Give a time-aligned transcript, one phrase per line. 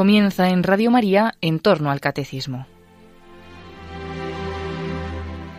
[0.00, 2.66] Comienza en Radio María en torno al catecismo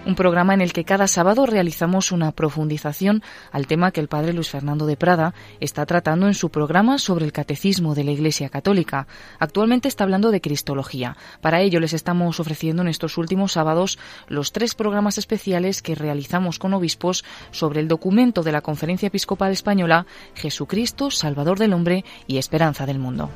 [0.03, 3.21] un programa en el que cada sábado realizamos una profundización
[3.51, 7.23] al tema que el padre Luis Fernando de Prada está tratando en su programa sobre
[7.23, 9.07] el catecismo de la Iglesia Católica.
[9.39, 11.15] Actualmente está hablando de Cristología.
[11.39, 16.57] Para ello les estamos ofreciendo en estos últimos sábados los tres programas especiales que realizamos
[16.57, 22.37] con obispos sobre el documento de la Conferencia Episcopal Española Jesucristo, Salvador del Hombre y
[22.37, 23.29] Esperanza del Mundo.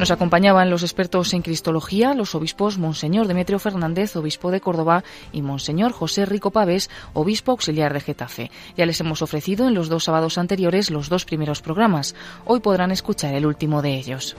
[0.00, 5.42] Nos acompañaban los expertos en Cristología, los obispos Monseñor Demetrio Fernández, obispo de Córdoba, y
[5.42, 8.50] Monseñor José Rico Pavés, obispo auxiliar de Getafe.
[8.78, 12.14] Ya les hemos ofrecido en los dos sábados anteriores los dos primeros programas.
[12.46, 14.36] Hoy podrán escuchar el último de ellos.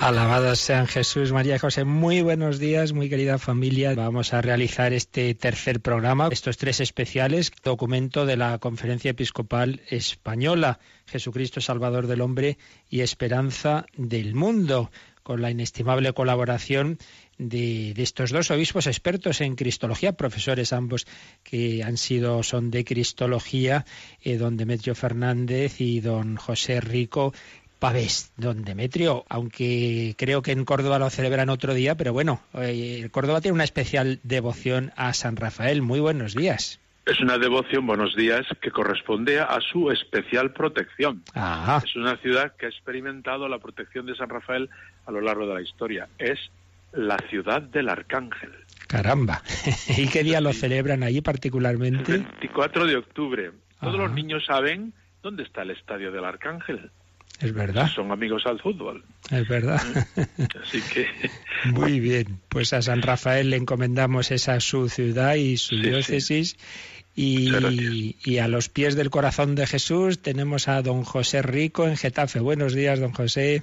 [0.00, 1.84] Alabados sean Jesús, María José.
[1.84, 3.94] Muy buenos días, muy querida familia.
[3.94, 10.78] Vamos a realizar este tercer programa, estos tres especiales, documento de la Conferencia Episcopal Española,
[11.04, 12.56] Jesucristo Salvador del Hombre
[12.88, 14.90] y Esperanza del Mundo,
[15.22, 16.98] con la inestimable colaboración
[17.40, 21.06] de, estos dos obispos expertos en cristología, profesores ambos
[21.42, 23.86] que han sido, son de cristología,
[24.22, 27.32] eh, don Demetrio Fernández y don José Rico,
[27.80, 33.08] Pavés, don Demetrio, aunque creo que en Córdoba lo celebran otro día, pero bueno, eh,
[33.10, 35.80] Córdoba tiene una especial devoción a San Rafael.
[35.80, 36.78] Muy buenos días.
[37.06, 41.24] Es una devoción, buenos días, que corresponde a su especial protección.
[41.82, 44.68] Es una ciudad que ha experimentado la protección de San Rafael
[45.06, 46.06] a lo largo de la historia.
[46.18, 46.38] Es
[46.92, 48.52] la ciudad del arcángel.
[48.86, 49.42] Caramba.
[49.96, 52.12] ¿Y qué día lo celebran allí particularmente?
[52.12, 53.52] El 24 de octubre.
[53.80, 56.90] Todos los niños saben dónde está el estadio del arcángel.
[57.38, 57.88] Es verdad.
[57.88, 59.02] Son amigos al fútbol.
[59.30, 59.80] Es verdad.
[60.62, 61.06] Así que.
[61.70, 62.40] Muy bien.
[62.48, 66.56] Pues a San Rafael le encomendamos esa su ciudad y su diócesis.
[67.16, 71.96] Y, y, a los pies del corazón de Jesús tenemos a don José Rico en
[71.96, 72.40] Getafe.
[72.40, 73.62] Buenos días, don José.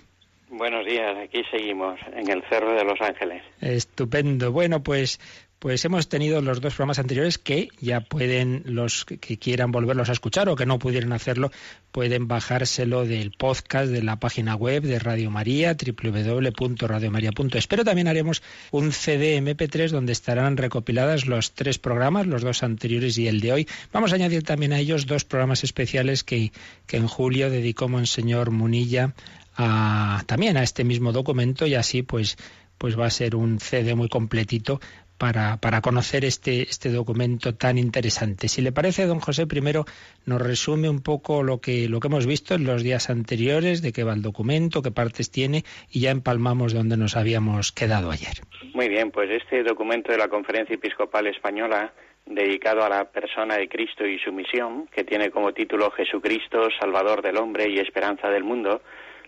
[0.49, 3.43] Buenos días, aquí seguimos en el Cerro de los Ángeles.
[3.59, 4.51] Estupendo.
[4.51, 5.19] Bueno, pues
[5.59, 10.11] pues hemos tenido los dos programas anteriores que ya pueden, los que quieran volverlos a
[10.11, 11.51] escuchar o que no pudieran hacerlo,
[11.91, 17.67] pueden bajárselo del podcast de la página web de Radio María, www.radiomaria.es.
[17.67, 23.17] Pero también haremos un CD MP3 donde estarán recopiladas los tres programas, los dos anteriores
[23.17, 23.67] y el de hoy.
[23.91, 26.51] Vamos a añadir también a ellos dos programas especiales que,
[26.85, 29.15] que en julio dedicó Monseñor Munilla
[29.55, 32.37] a, también a este mismo documento y así pues
[32.77, 34.79] pues va a ser un CD muy completito
[35.17, 38.47] para, para conocer este, este documento tan interesante.
[38.47, 39.85] Si le parece, don José, primero
[40.25, 43.91] nos resume un poco lo que, lo que hemos visto en los días anteriores, de
[43.91, 48.41] qué va el documento, qué partes tiene, y ya empalmamos donde nos habíamos quedado ayer.
[48.73, 51.93] Muy bien, pues este documento de la Conferencia Episcopal Española
[52.25, 57.21] dedicado a la persona de Cristo y su misión, que tiene como título Jesucristo, Salvador
[57.21, 58.81] del hombre y esperanza del mundo,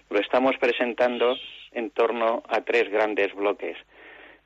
[0.09, 1.35] lo estamos presentando
[1.71, 3.77] en torno a tres grandes bloques.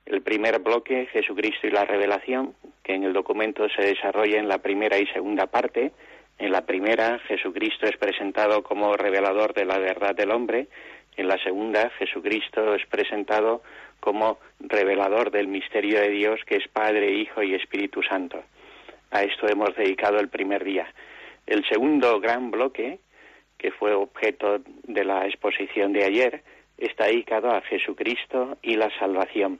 [0.06, 4.58] El primer bloque, Jesucristo y la revelación, que en el documento se desarrolla en la
[4.58, 5.94] primera y segunda parte.
[6.38, 10.68] En la primera, Jesucristo es presentado como revelador de la verdad del hombre.
[11.16, 13.64] En la segunda, Jesucristo es presentado
[14.02, 18.44] como revelador del misterio de Dios, que es Padre, Hijo y Espíritu Santo.
[19.12, 20.94] A esto hemos dedicado el primer día.
[21.48, 23.00] El segundo gran bloque,
[23.58, 26.44] que fue objeto de la exposición de ayer,
[26.78, 29.60] está dedicado a Jesucristo y la salvación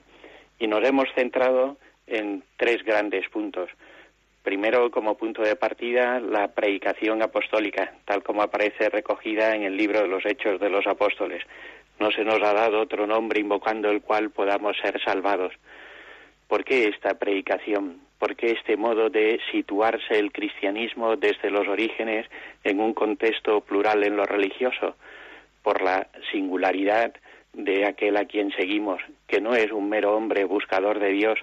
[0.58, 1.76] y nos hemos centrado
[2.06, 3.70] en tres grandes puntos.
[4.42, 10.02] Primero, como punto de partida, la predicación apostólica, tal como aparece recogida en el libro
[10.02, 11.42] de los Hechos de los Apóstoles.
[11.98, 15.54] No se nos ha dado otro nombre invocando el cual podamos ser salvados.
[16.46, 18.00] ¿Por qué esta predicación?
[18.18, 22.26] ¿Por qué este modo de situarse el cristianismo desde los orígenes
[22.64, 24.96] en un contexto plural en lo religioso?
[25.62, 27.14] Por la singularidad
[27.54, 31.38] de aquel a quien seguimos, que no es un mero hombre buscador de Dios,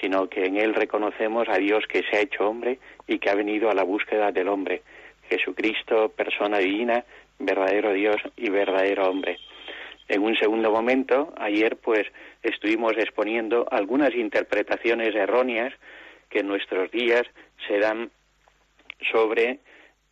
[0.00, 3.34] sino que en él reconocemos a Dios que se ha hecho hombre y que ha
[3.34, 4.82] venido a la búsqueda del hombre.
[5.28, 7.04] Jesucristo, persona divina,
[7.38, 9.38] verdadero Dios y verdadero hombre.
[10.08, 12.06] En un segundo momento, ayer pues
[12.42, 15.72] estuvimos exponiendo algunas interpretaciones erróneas
[16.28, 17.22] que en nuestros días
[17.66, 18.10] se dan
[19.10, 19.60] sobre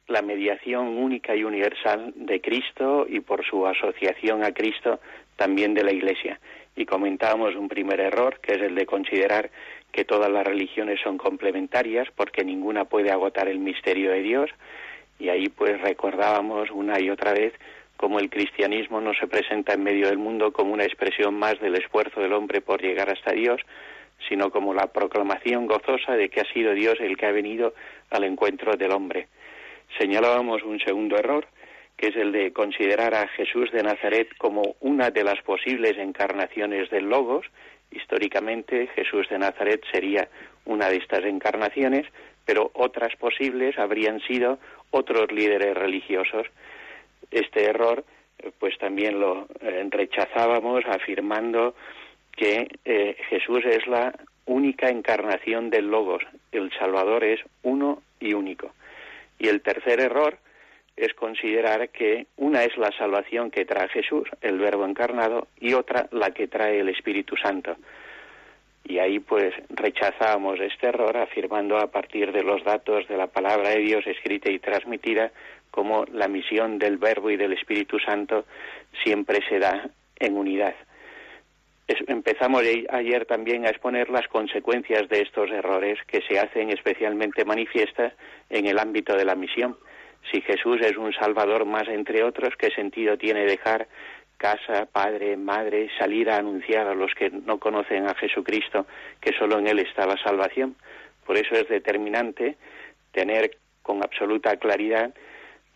[0.09, 5.01] la mediación única y universal de Cristo y por su asociación a Cristo
[5.37, 6.41] también de la Iglesia.
[6.75, 9.51] Y comentábamos un primer error, que es el de considerar
[9.93, 14.51] que todas las religiones son complementarias porque ninguna puede agotar el misterio de Dios.
[15.19, 17.53] Y ahí pues recordábamos una y otra vez
[17.97, 21.77] cómo el cristianismo no se presenta en medio del mundo como una expresión más del
[21.77, 23.61] esfuerzo del hombre por llegar hasta Dios,
[24.29, 27.75] sino como la proclamación gozosa de que ha sido Dios el que ha venido
[28.11, 29.29] al encuentro del hombre.
[29.99, 31.47] Señalábamos un segundo error,
[32.03, 36.91] que es el de considerar a Jesús de Nazaret como una de las posibles encarnaciones
[36.91, 37.47] del Logos.
[37.93, 40.29] Históricamente Jesús de Nazaret sería
[40.65, 42.05] una de estas encarnaciones,
[42.45, 44.59] pero otras posibles habrían sido
[44.91, 46.49] otros líderes religiosos.
[47.31, 48.05] Este error
[48.59, 51.77] pues también lo eh, rechazábamos afirmando
[52.37, 54.13] que eh, Jesús es la
[54.47, 58.73] única encarnación del Logos, el Salvador es uno y único.
[59.39, 60.39] Y el tercer error
[61.07, 66.09] es considerar que una es la salvación que trae Jesús, el Verbo encarnado, y otra
[66.11, 67.77] la que trae el Espíritu Santo.
[68.85, 73.71] Y ahí pues rechazamos este error afirmando a partir de los datos de la palabra
[73.71, 75.31] de Dios escrita y transmitida
[75.71, 78.45] como la misión del Verbo y del Espíritu Santo
[79.03, 79.89] siempre se da
[80.19, 80.75] en unidad.
[82.07, 88.13] empezamos ayer también a exponer las consecuencias de estos errores que se hacen especialmente manifiestas
[88.51, 89.77] en el ámbito de la misión.
[90.31, 93.89] Si Jesús es un Salvador más entre otros, ¿qué sentido tiene dejar
[94.37, 98.87] casa, padre, madre, salir a anunciar a los que no conocen a Jesucristo
[99.21, 100.77] que solo en Él está la salvación?
[101.27, 102.57] Por eso es determinante
[103.13, 105.15] tener con absoluta claridad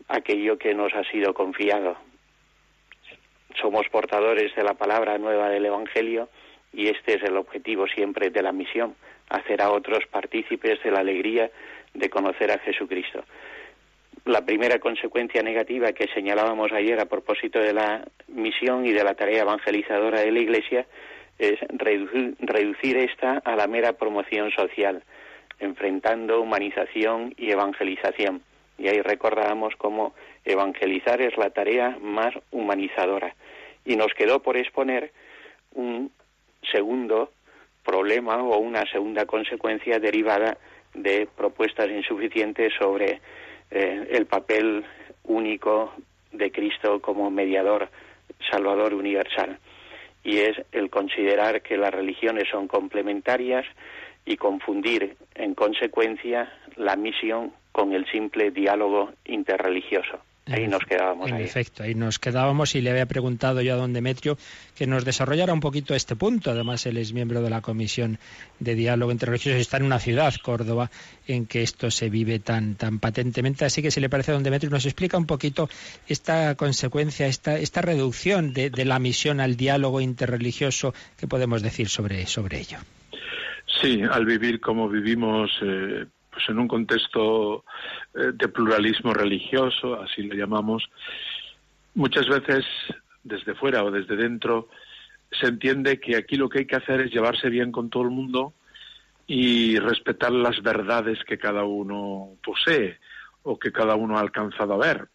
[0.07, 1.97] aquello que nos ha sido confiado.
[3.61, 6.29] Somos portadores de la palabra nueva del Evangelio
[6.73, 8.95] y este es el objetivo siempre de la misión,
[9.29, 11.49] hacer a otros partícipes de la alegría
[11.93, 13.23] de conocer a Jesucristo.
[14.27, 19.13] La primera consecuencia negativa que señalábamos ayer a propósito de la misión y de la
[19.13, 20.85] tarea evangelizadora de la Iglesia
[21.39, 25.01] es reducir, reducir esta a la mera promoción social,
[25.59, 28.41] enfrentando humanización y evangelización.
[28.77, 30.13] Y ahí recordábamos cómo
[30.43, 33.33] evangelizar es la tarea más humanizadora.
[33.85, 35.13] Y nos quedó por exponer
[35.73, 36.11] un
[36.69, 37.31] segundo
[37.85, 40.57] problema o una segunda consecuencia derivada
[40.93, 43.21] de propuestas insuficientes sobre
[43.71, 44.85] eh, el papel
[45.23, 45.93] único
[46.31, 47.89] de Cristo como mediador,
[48.49, 49.59] salvador universal.
[50.23, 53.65] Y es el considerar que las religiones son complementarias
[54.25, 60.19] y confundir en consecuencia la misión con el simple diálogo interreligioso.
[60.49, 61.29] Ahí nos quedábamos.
[61.29, 64.37] En efecto, ahí nos quedábamos y le había preguntado yo a don Demetrio
[64.75, 66.51] que nos desarrollara un poquito este punto.
[66.51, 68.17] Además, él es miembro de la Comisión
[68.59, 70.89] de Diálogo Interreligioso y está en una ciudad, Córdoba,
[71.27, 73.65] en que esto se vive tan, tan patentemente.
[73.65, 75.69] Así que si le parece a don Demetrio, nos explica un poquito
[76.07, 80.93] esta consecuencia, esta, esta reducción de, la misión al diálogo interreligioso.
[81.17, 82.77] ¿Qué podemos decir sobre, sobre ello?
[83.81, 86.05] Sí, al vivir como vivimos eh,
[86.37, 87.65] pues en un contexto
[88.13, 90.87] eh, de pluralismo religioso, así lo llamamos,
[91.95, 92.63] muchas veces
[93.23, 94.67] desde fuera o desde dentro
[95.31, 98.11] se entiende que aquí lo que hay que hacer es llevarse bien con todo el
[98.11, 98.53] mundo
[99.25, 102.99] y respetar las verdades que cada uno posee
[103.41, 105.07] o que cada uno ha alcanzado a ver.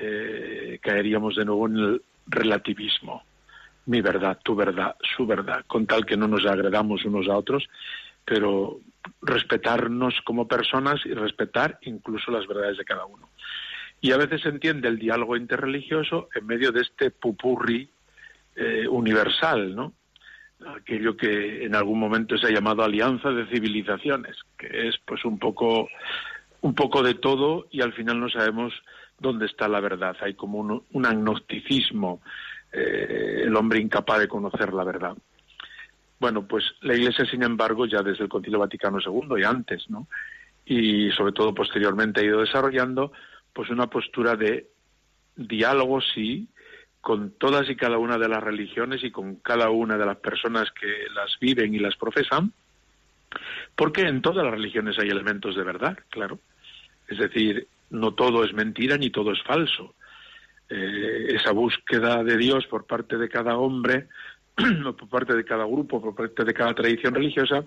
[0.00, 3.24] Eh, caeríamos de nuevo en el relativismo.
[3.86, 7.68] Mi verdad, tu verdad, su verdad, con tal que no nos agredamos unos a otros,
[8.24, 8.78] pero
[9.22, 13.28] respetarnos como personas y respetar incluso las verdades de cada uno.
[14.00, 17.88] Y a veces se entiende el diálogo interreligioso en medio de este pupurri
[18.54, 19.92] eh, universal, ¿no?
[20.74, 25.38] Aquello que en algún momento se ha llamado alianza de civilizaciones, que es pues un
[25.38, 25.88] poco
[26.62, 28.72] un poco de todo y al final no sabemos
[29.18, 30.16] dónde está la verdad.
[30.20, 32.20] Hay como un, agnosticismo,
[32.72, 35.16] eh, el hombre incapaz de conocer la verdad.
[36.18, 40.08] Bueno, pues la Iglesia, sin embargo, ya desde el Concilio Vaticano II y antes, ¿no?
[40.64, 43.12] Y sobre todo posteriormente ha ido desarrollando
[43.52, 44.68] pues una postura de
[45.36, 46.48] diálogo, sí,
[47.00, 50.72] con todas y cada una de las religiones y con cada una de las personas
[50.72, 52.52] que las viven y las profesan,
[53.76, 56.40] porque en todas las religiones hay elementos de verdad, claro.
[57.06, 59.94] Es decir, no todo es mentira ni todo es falso.
[60.68, 64.08] Eh, esa búsqueda de Dios por parte de cada hombre
[64.82, 67.64] por parte de cada grupo, por parte de cada tradición religiosa,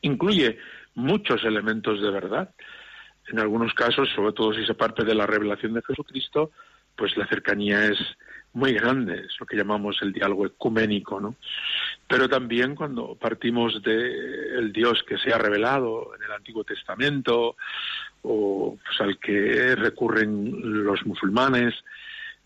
[0.00, 0.58] incluye
[0.94, 2.50] muchos elementos de verdad.
[3.28, 6.50] En algunos casos, sobre todo si se parte de la revelación de Jesucristo,
[6.96, 7.98] pues la cercanía es
[8.54, 11.36] muy grande, es lo que llamamos el diálogo ecuménico, ¿no?
[12.06, 17.56] Pero también cuando partimos de el Dios que se ha revelado en el Antiguo Testamento
[18.22, 21.74] o pues, al que recurren los musulmanes,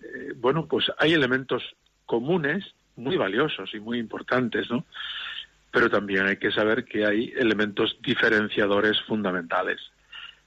[0.01, 1.63] eh, bueno, pues hay elementos
[2.05, 2.65] comunes
[2.97, 4.85] muy valiosos y muy importantes, ¿no?
[5.71, 9.81] Pero también hay que saber que hay elementos diferenciadores fundamentales.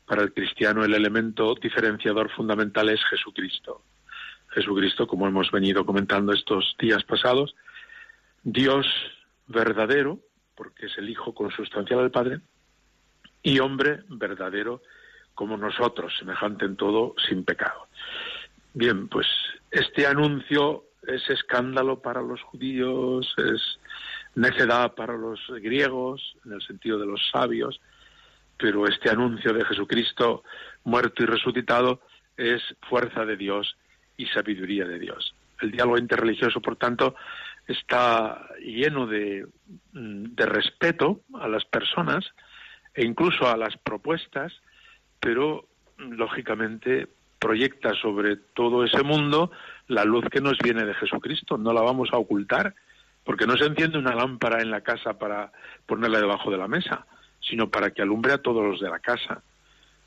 [0.06, 3.84] Para el cristiano el elemento diferenciador fundamental es Jesucristo.
[4.50, 7.56] Jesucristo, como hemos venido comentando estos días pasados,
[8.44, 8.88] Dios
[9.48, 10.20] verdadero,
[10.56, 12.40] porque es el Hijo consustancial del Padre,
[13.44, 14.82] y hombre verdadero
[15.36, 17.88] como nosotros, semejante en todo, sin pecado.
[18.74, 19.28] Bien, pues
[19.72, 23.80] este anuncio es escándalo para los judíos, es
[24.36, 27.82] necedad para los griegos, en el sentido de los sabios,
[28.58, 30.44] pero este anuncio de Jesucristo
[30.84, 32.02] muerto y resucitado
[32.38, 33.76] es fuerza de Dios
[34.18, 35.34] y sabiduría de Dios.
[35.62, 37.16] El diálogo interreligioso, por tanto,
[37.68, 39.48] está lleno de,
[39.94, 42.26] de respeto a las personas
[42.94, 44.54] e incluso a las propuestas,
[45.20, 47.08] pero lógicamente
[47.40, 49.52] proyecta sobre todo ese mundo
[49.88, 51.58] la luz que nos viene de Jesucristo.
[51.58, 52.76] No la vamos a ocultar,
[53.24, 55.52] porque no se enciende una lámpara en la casa para
[55.86, 57.06] ponerla debajo de la mesa,
[57.40, 59.42] sino para que alumbre a todos los de la casa.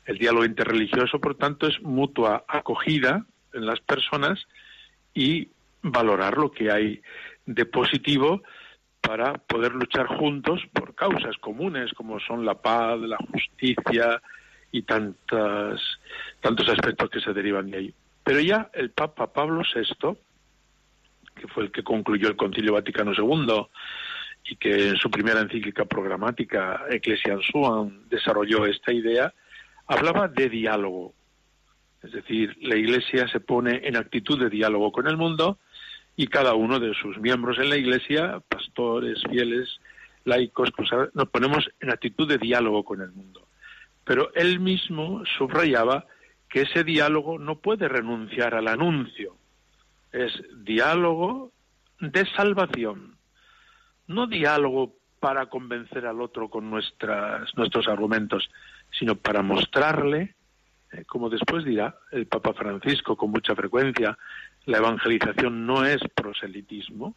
[0.05, 4.45] El diálogo interreligioso, por tanto, es mutua acogida en las personas
[5.13, 5.49] y
[5.81, 7.01] valorar lo que hay
[7.45, 8.41] de positivo
[9.01, 14.21] para poder luchar juntos por causas comunes como son la paz, la justicia
[14.71, 15.81] y tantas,
[16.41, 17.93] tantos aspectos que se derivan de ahí.
[18.23, 20.17] Pero ya el Papa Pablo VI,
[21.35, 23.67] que fue el que concluyó el Concilio Vaticano II
[24.45, 29.33] y que en su primera encíclica programática Ecclesiam Suam desarrolló esta idea,
[29.87, 31.13] hablaba de diálogo.
[32.01, 35.59] Es decir, la Iglesia se pone en actitud de diálogo con el mundo
[36.15, 39.79] y cada uno de sus miembros en la Iglesia, pastores, fieles,
[40.25, 40.69] laicos,
[41.13, 43.47] nos ponemos en actitud de diálogo con el mundo.
[44.03, 46.05] Pero él mismo subrayaba
[46.49, 49.35] que ese diálogo no puede renunciar al anuncio.
[50.11, 50.31] Es
[50.63, 51.51] diálogo
[51.99, 53.17] de salvación,
[54.07, 58.49] no diálogo para convencer al otro con nuestras, nuestros argumentos,
[58.91, 60.35] sino para mostrarle,
[60.91, 64.17] eh, como después dirá el Papa Francisco con mucha frecuencia,
[64.65, 67.15] la evangelización no es proselitismo,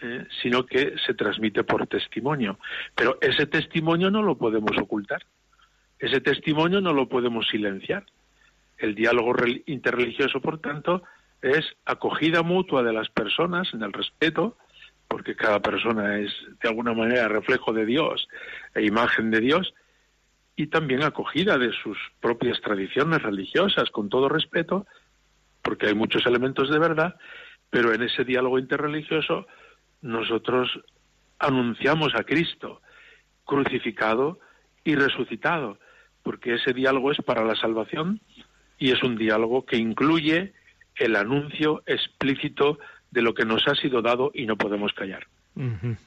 [0.00, 2.58] eh, sino que se transmite por testimonio.
[2.94, 5.24] Pero ese testimonio no lo podemos ocultar,
[5.98, 8.06] ese testimonio no lo podemos silenciar.
[8.76, 9.34] El diálogo
[9.66, 11.02] interreligioso, por tanto,
[11.42, 14.56] es acogida mutua de las personas en el respeto,
[15.08, 18.28] porque cada persona es de alguna manera reflejo de Dios
[18.74, 19.74] e imagen de Dios,
[20.54, 24.86] y también acogida de sus propias tradiciones religiosas, con todo respeto,
[25.62, 27.16] porque hay muchos elementos de verdad,
[27.70, 29.46] pero en ese diálogo interreligioso
[30.02, 30.80] nosotros
[31.38, 32.80] anunciamos a Cristo
[33.44, 34.40] crucificado
[34.84, 35.78] y resucitado,
[36.28, 38.20] porque ese diálogo es para la salvación
[38.78, 40.52] y es un diálogo que incluye
[40.96, 42.78] el anuncio explícito
[43.10, 45.26] de lo que nos ha sido dado y no podemos callar.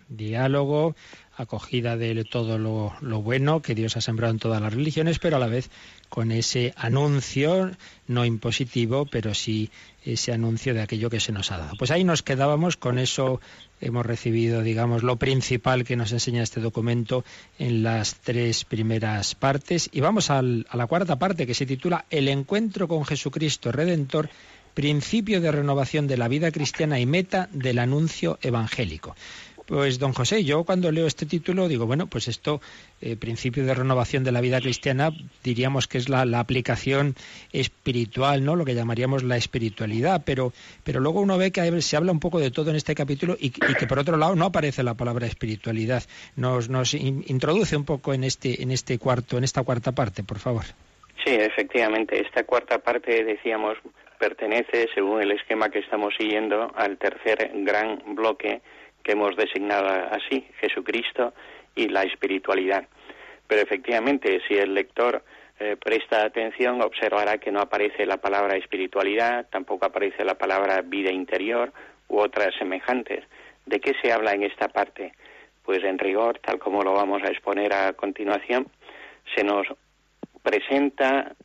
[0.09, 0.93] Diálogo,
[1.41, 5.39] acogida de todo lo, bueno que Dios ha sembrado en todas las religiones, pero a
[5.39, 5.69] la vez
[6.09, 7.71] con ese anuncio,
[8.07, 9.69] no impositivo, pero sí
[10.03, 11.73] ese anuncio de aquello que se nos ha dado.
[11.77, 13.39] Pues ahí nos quedábamos, con eso
[13.79, 17.23] hemos recibido, digamos, lo principal que nos enseña este documento
[17.59, 19.89] en las tres primeras partes.
[19.91, 24.29] Y vamos a la cuarta parte que se titula El encuentro con Jesucristo Redentor
[24.73, 29.15] principio de renovación de la vida cristiana y meta del anuncio evangélico.
[29.65, 32.61] Pues don José, yo cuando leo este título digo, bueno, pues esto,
[33.01, 35.11] eh, principio de renovación de la vida cristiana,
[35.43, 37.15] diríamos que es la, aplicación
[37.53, 38.55] espiritual, ¿no?
[38.55, 40.53] Lo que llamaríamos la espiritualidad, pero,
[40.83, 43.51] pero luego uno ve que se habla un poco de todo en este capítulo y,
[43.51, 46.03] que por otro lado no aparece la palabra espiritualidad.
[46.35, 50.39] Nos, nos introduce un poco en este, en este cuarto, en esta cuarta parte, por
[50.39, 50.65] favor.
[51.23, 52.19] Sí, efectivamente.
[52.19, 53.77] Esta cuarta parte, decíamos,
[54.17, 58.61] pertenece, según el esquema que estamos siguiendo, al tercer gran bloque
[59.03, 61.33] que hemos designado así, Jesucristo
[61.75, 62.87] y la espiritualidad.
[63.47, 65.23] Pero efectivamente, si el lector
[65.59, 71.11] eh, presta atención, observará que no aparece la palabra espiritualidad, tampoco aparece la palabra vida
[71.11, 71.71] interior
[72.07, 73.25] u otras semejantes.
[73.65, 75.13] ¿De qué se habla en esta parte?
[75.63, 78.67] Pues en rigor, tal como lo vamos a exponer a continuación,
[79.35, 79.67] se nos
[80.41, 81.35] presenta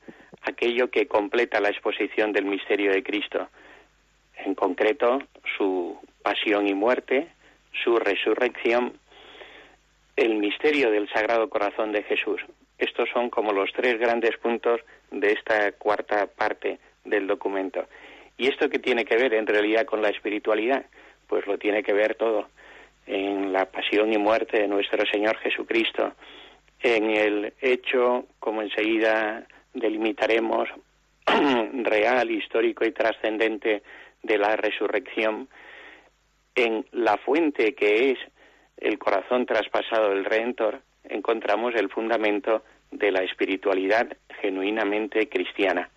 [0.43, 3.49] aquello que completa la exposición del misterio de Cristo,
[4.37, 5.19] en concreto
[5.57, 7.29] su pasión y muerte,
[7.83, 8.99] su resurrección,
[10.17, 12.41] el misterio del Sagrado Corazón de Jesús.
[12.79, 14.81] Estos son como los tres grandes puntos
[15.11, 17.87] de esta cuarta parte del documento.
[18.39, 20.85] ¿Y esto qué tiene que ver en realidad con la espiritualidad?
[21.27, 22.49] Pues lo tiene que ver todo
[23.07, 26.13] en la pasión y muerte de nuestro Señor Jesucristo,
[26.81, 30.69] en el hecho, como enseguida delimitaremos
[31.27, 33.83] real, histórico y trascendente
[34.23, 35.49] de la resurrección,
[36.57, 38.19] en la fuente que es
[38.79, 45.91] el corazón traspasado del Redentor, encontramos el fundamento de la espiritualidad genuinamente cristiana.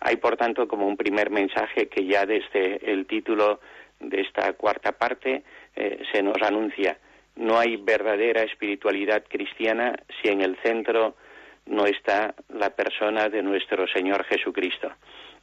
[0.00, 3.60] Hay, por tanto, como un primer mensaje que ya desde el título
[4.00, 5.42] de esta cuarta parte
[5.74, 6.98] eh, se nos anuncia
[7.34, 11.16] No hay verdadera espiritualidad cristiana si en el centro
[11.66, 14.92] no está la persona de nuestro Señor Jesucristo.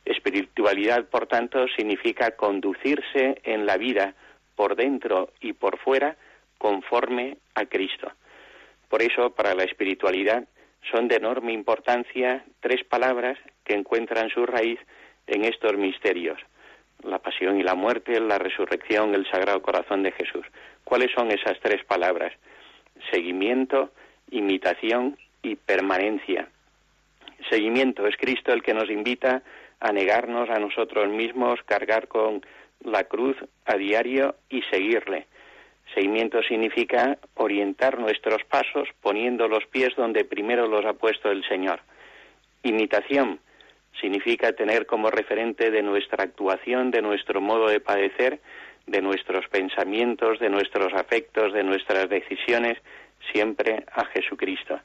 [0.05, 4.15] Espiritualidad, por tanto, significa conducirse en la vida
[4.55, 6.15] por dentro y por fuera
[6.57, 8.11] conforme a Cristo.
[8.89, 10.45] Por eso, para la espiritualidad
[10.91, 14.79] son de enorme importancia tres palabras que encuentran su raíz
[15.27, 16.39] en estos misterios
[17.03, 20.45] la pasión y la muerte, la resurrección, el sagrado corazón de Jesús.
[20.83, 22.33] ¿Cuáles son esas tres palabras?
[23.11, 23.91] Seguimiento,
[24.31, 26.47] imitación y permanencia.
[27.49, 29.43] Seguimiento es Cristo el que nos invita
[29.79, 32.45] a negarnos a nosotros mismos, cargar con
[32.83, 35.27] la cruz a diario y seguirle.
[35.93, 41.81] Seguimiento significa orientar nuestros pasos poniendo los pies donde primero los ha puesto el Señor.
[42.63, 43.39] Imitación
[43.99, 48.39] significa tener como referente de nuestra actuación, de nuestro modo de padecer,
[48.87, 52.77] de nuestros pensamientos, de nuestros afectos, de nuestras decisiones,
[53.31, 54.79] siempre a Jesucristo.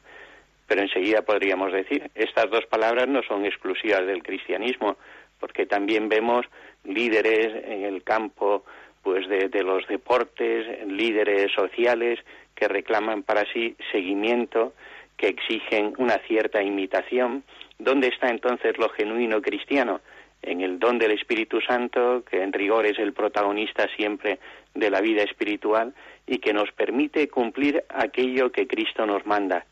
[0.67, 4.99] Pero enseguida podríamos decir, estas dos palabras no son exclusivas del cristianismo,
[5.41, 6.47] porque también vemos
[6.85, 8.65] líderes en el campo
[9.03, 12.19] pues de, de los deportes, líderes sociales
[12.55, 14.75] que reclaman para sí seguimiento,
[15.17, 17.45] que exigen una cierta imitación,
[17.79, 20.01] ¿Dónde está entonces lo genuino cristiano?
[20.43, 24.41] En el don del Espíritu Santo, que en rigor es el protagonista siempre
[24.75, 25.95] de la vida espiritual
[26.27, 29.65] y que nos permite cumplir aquello que Cristo nos manda,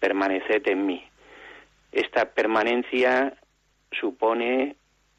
[0.00, 1.04] permaneced en mí.
[1.92, 3.34] Esta permanencia
[3.92, 4.74] supone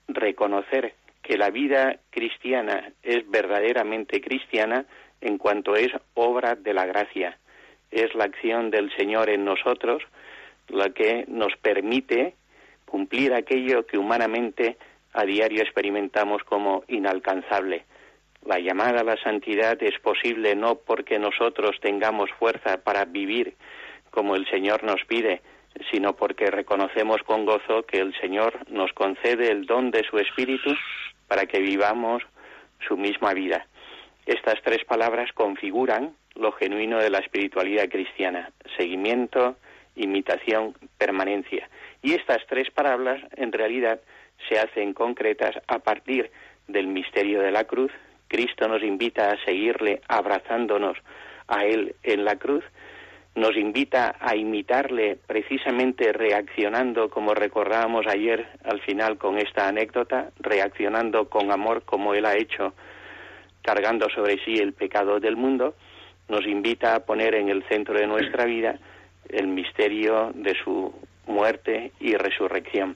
[0.09, 0.93] reconocer
[1.25, 4.85] que la vida cristiana es verdaderamente cristiana
[5.21, 7.39] en cuanto es obra de la gracia,
[7.89, 10.03] es la acción del Señor en nosotros,
[10.67, 12.35] la que nos permite
[12.85, 14.77] cumplir aquello que humanamente
[15.13, 17.85] a diario experimentamos como inalcanzable.
[18.45, 23.55] La llamada a la santidad es posible no porque nosotros tengamos fuerza para vivir
[24.11, 25.41] como el Señor nos pide,
[25.89, 30.75] sino porque reconocemos con gozo que el Señor nos concede el don de su Espíritu
[31.27, 32.23] para que vivamos
[32.87, 33.65] su misma vida.
[34.25, 39.55] Estas tres palabras configuran lo genuino de la espiritualidad cristiana, seguimiento,
[39.95, 41.69] imitación, permanencia.
[42.01, 43.99] Y estas tres palabras en realidad
[44.49, 46.31] se hacen concretas a partir
[46.67, 47.91] del misterio de la cruz.
[48.27, 50.97] Cristo nos invita a seguirle abrazándonos
[51.47, 52.63] a Él en la cruz,
[53.35, 61.29] nos invita a imitarle precisamente reaccionando, como recordábamos ayer al final con esta anécdota, reaccionando
[61.29, 62.73] con amor como Él ha hecho,
[63.61, 65.75] cargando sobre sí el pecado del mundo,
[66.29, 68.79] nos invita a poner en el centro de nuestra vida
[69.29, 70.93] el misterio de su
[71.27, 72.95] muerte y resurrección.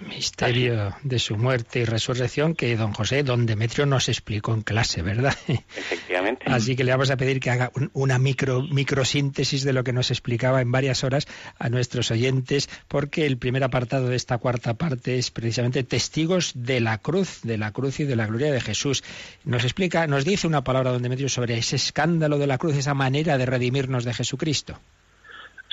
[0.00, 5.02] Misterio de su muerte y resurrección que don José, don Demetrio nos explicó en clase,
[5.02, 5.36] ¿verdad?
[5.48, 6.44] Efectivamente.
[6.46, 10.12] Así que le vamos a pedir que haga una micro microsíntesis de lo que nos
[10.12, 11.26] explicaba en varias horas
[11.58, 16.80] a nuestros oyentes, porque el primer apartado de esta cuarta parte es precisamente testigos de
[16.80, 19.02] la cruz, de la cruz y de la gloria de Jesús.
[19.44, 22.94] Nos explica, nos dice una palabra don Demetrio sobre ese escándalo de la cruz, esa
[22.94, 24.78] manera de redimirnos de Jesucristo.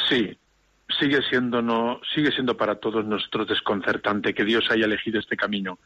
[0.09, 0.38] Sí,
[1.00, 5.80] sigue siendo no sigue siendo para todos nosotros desconcertante que Dios haya elegido este camino.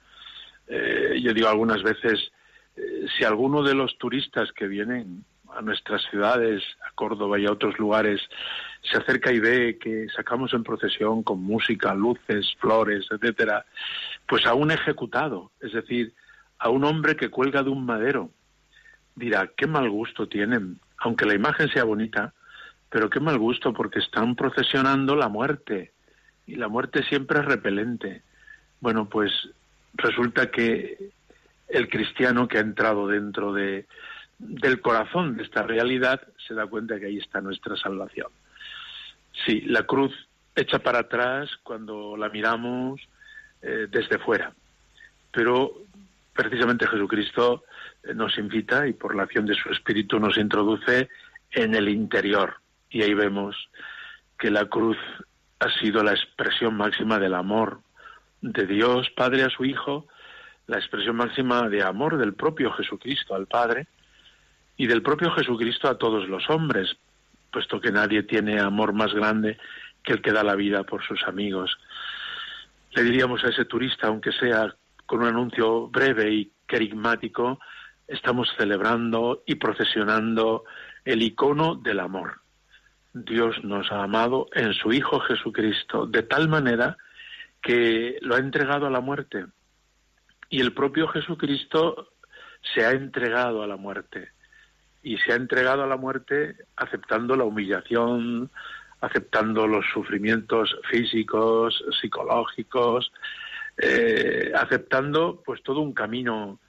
[0.67, 2.31] Eh, yo digo algunas veces
[2.75, 5.23] eh, si alguno de los turistas que vienen
[5.55, 8.21] a nuestras ciudades, a Córdoba y a otros lugares,
[8.83, 13.65] se acerca y ve que sacamos en procesión con música, luces, flores, etcétera,
[14.27, 16.13] pues a un ejecutado, es decir,
[16.59, 18.29] a un hombre que cuelga de un madero,
[19.15, 22.33] dirá, qué mal gusto tienen, aunque la imagen sea bonita,
[22.89, 25.91] pero qué mal gusto porque están procesionando la muerte
[26.47, 28.23] y la muerte siempre es repelente.
[28.79, 29.31] Bueno, pues
[29.93, 31.11] resulta que
[31.67, 33.85] el cristiano que ha entrado dentro de,
[34.39, 38.27] del corazón de esta realidad se da cuenta que ahí está nuestra salvación.
[39.45, 40.11] Sí, la cruz
[40.55, 42.99] echa para atrás cuando la miramos
[43.61, 44.53] eh, desde fuera,
[45.31, 45.83] pero
[46.33, 47.63] precisamente Jesucristo
[48.03, 51.09] eh, nos invita y por la acción de su Espíritu nos introduce
[51.51, 52.55] en el interior,
[52.89, 53.55] y ahí vemos
[54.37, 54.97] que la cruz
[55.59, 57.81] ha sido la expresión máxima del amor
[58.41, 60.07] de Dios Padre a su Hijo,
[60.67, 63.87] la expresión máxima de amor del propio Jesucristo al Padre
[64.77, 66.95] y del propio Jesucristo a todos los hombres,
[67.51, 69.57] puesto que nadie tiene amor más grande
[70.03, 71.77] que el que da la vida por sus amigos.
[72.91, 74.73] Le diríamos a ese turista, aunque sea
[75.05, 77.59] con un anuncio breve y querigmático,
[78.07, 80.63] estamos celebrando y procesionando
[81.03, 82.41] el icono del amor.
[83.13, 86.97] Dios nos ha amado en su Hijo Jesucristo de tal manera
[87.61, 89.45] que lo ha entregado a la muerte.
[90.49, 92.13] Y el propio Jesucristo
[92.73, 94.29] se ha entregado a la muerte.
[95.01, 98.51] y se ha entregado a la muerte aceptando la humillación,
[98.99, 103.09] aceptando los sufrimientos físicos, psicológicos,
[103.77, 106.59] eh, aceptando pues todo un camino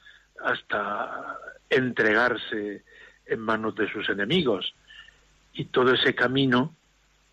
[0.44, 2.85] hasta entregarse
[3.26, 4.74] en manos de sus enemigos.
[5.61, 6.75] Y todo ese camino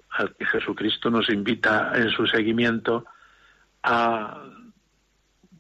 [0.10, 3.06] al que Jesucristo nos invita en su seguimiento
[3.84, 4.44] ha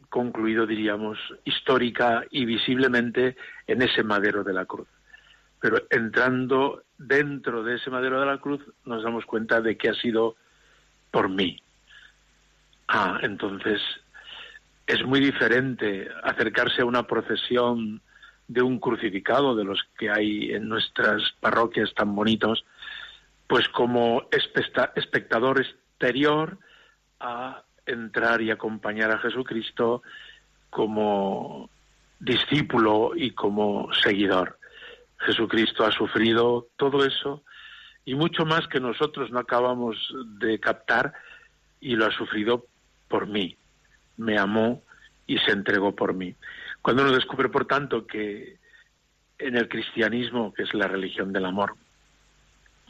[0.10, 4.90] concluido, diríamos, histórica y visiblemente en ese madero de la cruz.
[5.62, 9.94] Pero entrando dentro de ese madero de la cruz nos damos cuenta de que ha
[9.94, 10.36] sido
[11.10, 11.62] por mí.
[12.90, 13.82] Ah, entonces
[14.86, 18.02] es muy diferente acercarse a una procesión
[18.48, 22.66] de un crucificado, de los que hay en nuestras parroquias tan bonitos,
[23.48, 24.28] pues como
[24.96, 26.58] espectador exterior
[27.20, 30.02] a entrar y acompañar a Jesucristo
[30.70, 31.70] como
[32.20, 34.60] discípulo y como seguidor.
[35.20, 37.44] Jesucristo ha sufrido todo eso
[38.06, 41.14] y mucho más que nosotros no acabamos de captar
[41.82, 42.66] y lo ha sufrido
[43.08, 43.58] por mí.
[44.18, 44.82] Me amó
[45.26, 46.36] y se entregó por mí.
[46.88, 48.60] Cuando uno descubre, por tanto, que
[49.38, 51.76] en el cristianismo, que es la religión del amor,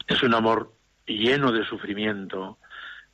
[0.05, 0.71] es un amor
[1.07, 2.59] lleno de sufrimiento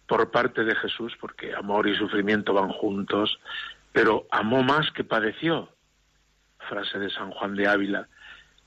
[0.06, 3.40] por parte de Jesús, porque amor y sufrimiento van juntos,
[3.94, 5.70] pero amó más que padeció.
[6.68, 8.10] Frase de San Juan de Ávila,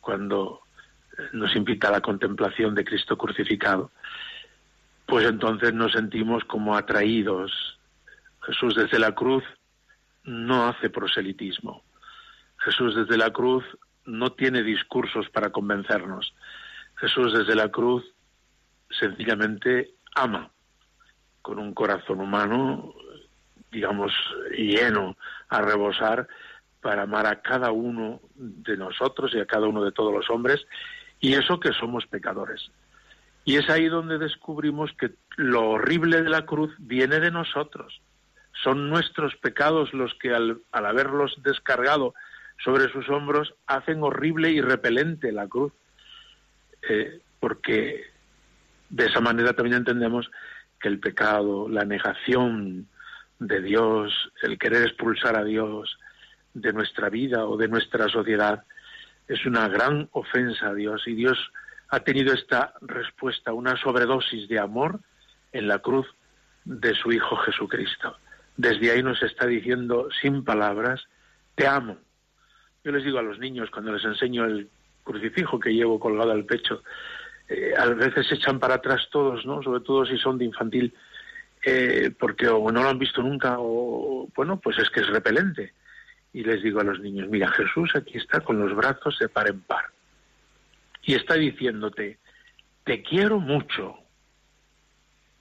[0.01, 0.63] cuando
[1.35, 3.91] nos invita a la contemplación de Cristo crucificado.
[5.05, 7.79] Pues entonces nos sentimos como atraídos.
[8.41, 9.45] Jesús desde la cruz
[10.25, 11.85] no hace proselitismo.
[12.67, 13.65] Jesús desde la cruz
[14.07, 16.35] no tiene discursos para convencernos.
[16.97, 18.05] Jesús desde la cruz
[18.91, 20.51] sencillamente ama
[21.43, 22.93] con un corazón humano,
[23.71, 24.13] digamos,
[24.51, 25.17] lleno
[25.49, 26.27] a rebosar
[26.81, 30.67] para amar a cada uno de nosotros y a cada uno de todos los hombres,
[31.21, 32.73] y eso que somos pecadores.
[33.45, 38.01] Y es ahí donde descubrimos que lo horrible de la cruz viene de nosotros.
[38.65, 42.13] Son nuestros pecados los que al, haberlos descargado
[42.63, 45.73] sobre sus hombros hacen horrible y repelente la cruz.
[46.89, 48.05] Eh, porque
[48.89, 50.31] de esa manera también entendemos
[50.81, 52.89] que el pecado, la negación
[53.39, 55.99] de Dios, el querer expulsar a Dios
[56.55, 58.65] de nuestra vida o de nuestra sociedad,
[59.29, 61.39] es una gran ofensa a Dios y Dios
[61.89, 65.01] ha tenido esta respuesta, una sobredosis de amor
[65.53, 66.07] en la cruz
[66.65, 68.17] de su Hijo Jesucristo.
[68.57, 71.07] Desde ahí nos está diciendo sin palabras,
[71.55, 71.99] te amo.
[72.87, 74.69] Yo les digo a los niños cuando les enseño el
[75.03, 76.85] crucifijo que llevo colgado al pecho,
[77.49, 79.61] eh, a veces se echan para atrás todos, ¿no?
[79.61, 80.95] Sobre todo si son de infantil,
[81.65, 85.73] eh, porque o no lo han visto nunca o, bueno, pues es que es repelente.
[86.33, 89.49] Y les digo a los niños, mira, Jesús aquí está con los brazos de par
[89.49, 89.87] en par.
[91.03, 92.21] Y está diciéndote,
[92.85, 93.97] te quiero mucho.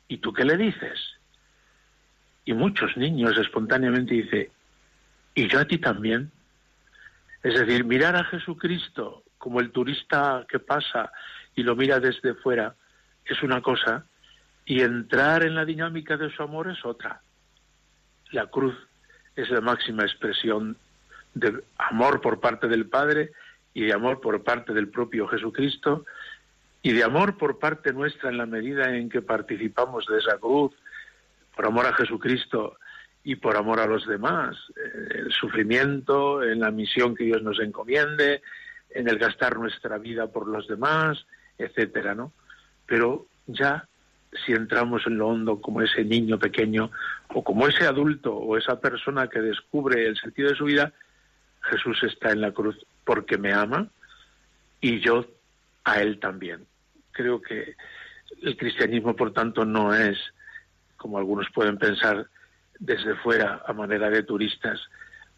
[0.07, 0.99] ¿Y tú qué le dices?
[2.43, 4.49] Y muchos niños espontáneamente dicen,
[5.35, 6.31] ¿y yo a ti también?
[7.45, 11.11] Es decir, mirar a Jesucristo como el turista que pasa
[11.55, 12.73] y lo mira desde fuera
[13.23, 14.03] es una cosa
[14.65, 17.21] y entrar en la dinámica de su amor es otra.
[18.31, 18.75] La cruz
[19.35, 20.75] es la máxima expresión
[21.35, 23.31] de amor por parte del Padre
[23.75, 26.03] y de amor por parte del propio Jesucristo
[26.81, 30.73] y de amor por parte nuestra en la medida en que participamos de esa cruz
[31.55, 32.79] por amor a Jesucristo
[33.25, 37.59] y por amor a los demás, eh, el sufrimiento, en la misión que Dios nos
[37.59, 38.43] encomiende,
[38.91, 41.25] en el gastar nuestra vida por los demás,
[41.57, 42.31] etcétera, ¿no?
[42.85, 43.87] Pero ya
[44.45, 46.91] si entramos en lo hondo como ese niño pequeño
[47.29, 50.93] o como ese adulto o esa persona que descubre el sentido de su vida,
[51.61, 53.87] Jesús está en la cruz porque me ama
[54.81, 55.25] y yo
[55.83, 56.67] a él también.
[57.11, 57.75] Creo que
[58.43, 60.17] el cristianismo, por tanto, no es
[60.95, 62.27] como algunos pueden pensar
[62.79, 64.79] desde fuera a manera de turistas,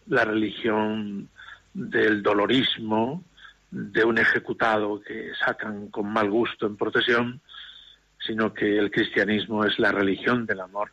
[0.07, 1.29] la religión
[1.73, 3.23] del dolorismo,
[3.69, 7.41] de un ejecutado que sacan con mal gusto en procesión,
[8.25, 10.91] sino que el cristianismo es la religión del amor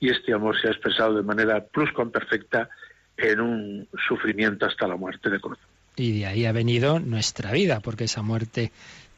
[0.00, 2.68] y este amor se ha expresado de manera pluscuamperfecta
[3.16, 5.58] en un sufrimiento hasta la muerte de cruz.
[5.96, 8.72] Y de ahí ha venido nuestra vida, porque esa muerte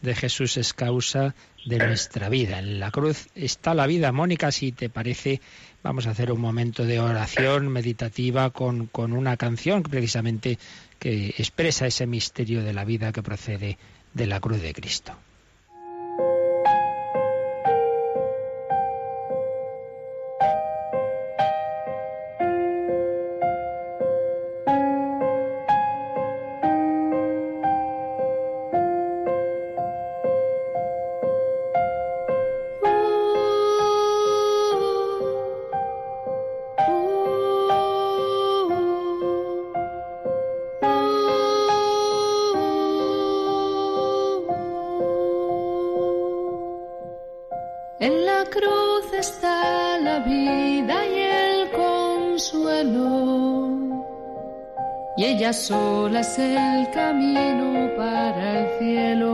[0.04, 2.58] de Jesús es causa de nuestra vida.
[2.58, 4.12] En la cruz está la vida.
[4.12, 5.40] Mónica, si te parece,
[5.82, 10.58] vamos a hacer un momento de oración meditativa con, con una canción precisamente
[10.98, 13.78] que expresa ese misterio de la vida que procede
[14.12, 15.14] de la cruz de Cristo.
[57.14, 59.28] Camino para el cielo.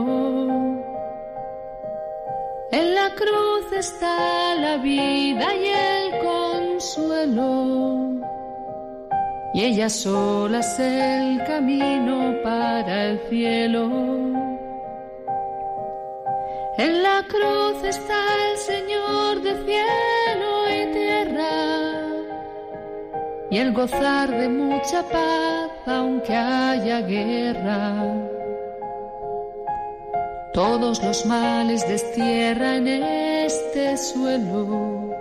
[2.71, 7.49] En la cruz está la vida y el consuelo.
[9.53, 13.83] Y ella sola es el camino para el cielo.
[16.77, 18.19] En la cruz está
[18.51, 21.53] el Señor de cielo y tierra
[23.49, 28.03] y el gozar de mucha paz aunque haya guerra.
[30.53, 35.11] Todos los males destierra en este suelo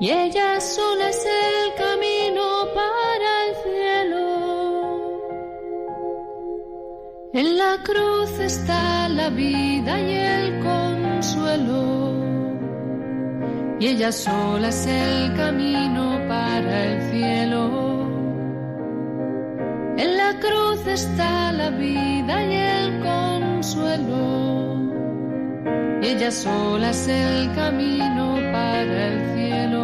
[0.00, 2.42] y ella sola es el camino
[2.74, 4.26] para el cielo.
[7.34, 12.14] En la cruz está la vida y el consuelo,
[13.78, 17.79] y ella sola es el camino para el cielo.
[20.40, 24.76] Cruz está la vida y el consuelo,
[26.02, 29.82] y ella sola es el camino para el cielo.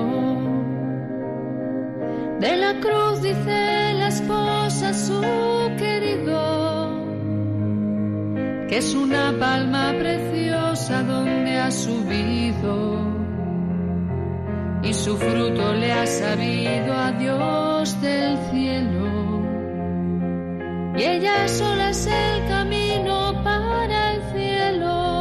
[2.40, 5.20] De la cruz dice la esposa su
[5.78, 6.96] querido
[8.68, 12.96] que es una palma preciosa donde ha subido
[14.82, 19.05] y su fruto le ha sabido a Dios del cielo.
[20.98, 25.16] Y ella sola es el camino para el cielo.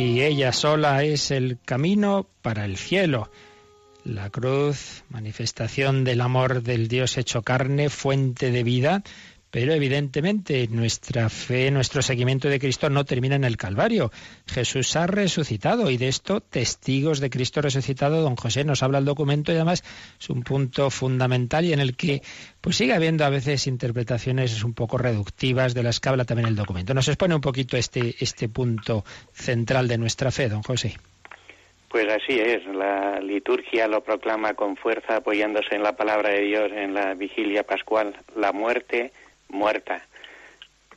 [0.00, 3.30] y ella sola es el camino para el cielo.
[4.02, 9.02] La cruz, manifestación del amor del Dios hecho carne, fuente de vida,
[9.50, 14.10] pero evidentemente nuestra fe, nuestro seguimiento de Cristo no termina en el Calvario.
[14.46, 19.04] Jesús ha resucitado y de esto, testigos de Cristo resucitado, don José nos habla el
[19.04, 19.82] documento y además
[20.20, 22.22] es un punto fundamental y en el que
[22.60, 26.56] pues sigue habiendo a veces interpretaciones un poco reductivas de las que habla también el
[26.56, 26.94] documento.
[26.94, 30.94] Nos expone un poquito este, este punto central de nuestra fe, don José.
[31.88, 36.70] Pues así es, la liturgia lo proclama con fuerza apoyándose en la palabra de Dios
[36.72, 39.10] en la vigilia pascual, la muerte
[39.50, 40.06] muerta.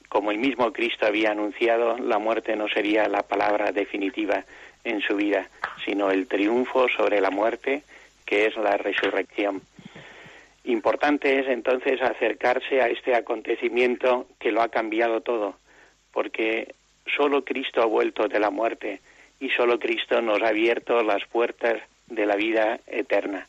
[0.10, 4.46] Como el mismo Cristo había anunciado, la muerte no sería la palabra definitiva
[4.84, 5.50] en su vida,
[5.86, 7.84] sino el triunfo sobre la muerte,
[8.26, 9.62] que es la resurrección.
[10.66, 15.56] Importante es entonces acercarse a este acontecimiento que lo ha cambiado todo,
[16.12, 16.74] porque
[17.06, 19.02] solo Cristo ha vuelto de la muerte
[19.39, 23.48] y solo Cristo nos ha abierto las puertas de la vida eterna.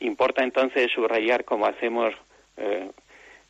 [0.00, 2.14] Importa entonces subrayar, como hacemos
[2.56, 2.90] eh,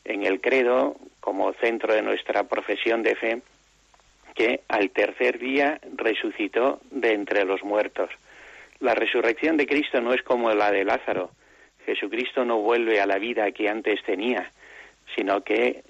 [0.09, 3.43] en el credo, como centro de nuestra profesión de fe,
[4.35, 8.11] que al tercer día resucitó de entre los muertos.
[8.81, 11.31] La resurrección de Cristo no es como la de Lázaro.
[11.85, 14.51] Jesucristo no vuelve a la vida que antes tenía,
[15.15, 15.83] sino que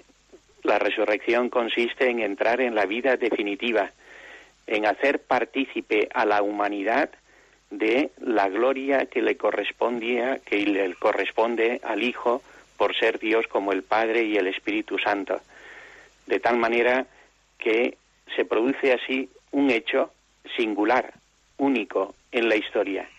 [0.63, 3.91] la resurrección consiste en entrar en la vida definitiva,
[4.67, 7.09] en hacer partícipe a la humanidad
[7.69, 12.41] de la gloria que le correspondía, que le corresponde al Hijo
[12.79, 15.41] por ser Dios como el Padre y el Espíritu Santo.
[16.25, 17.05] De tal manera
[17.57, 17.97] que
[18.35, 20.13] se produce así un hecho
[20.55, 21.13] singular,
[21.57, 23.09] único en la historia.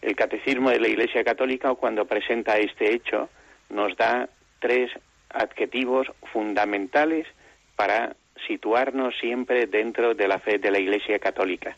[0.00, 3.28] El Catecismo de la Iglesia Católica, cuando presenta este hecho,
[3.68, 4.28] nos da
[4.60, 4.92] tres
[5.30, 7.26] adjetivos fundamentales
[7.74, 8.14] para
[8.46, 11.76] situarnos siempre dentro de la fe de la Iglesia Católica.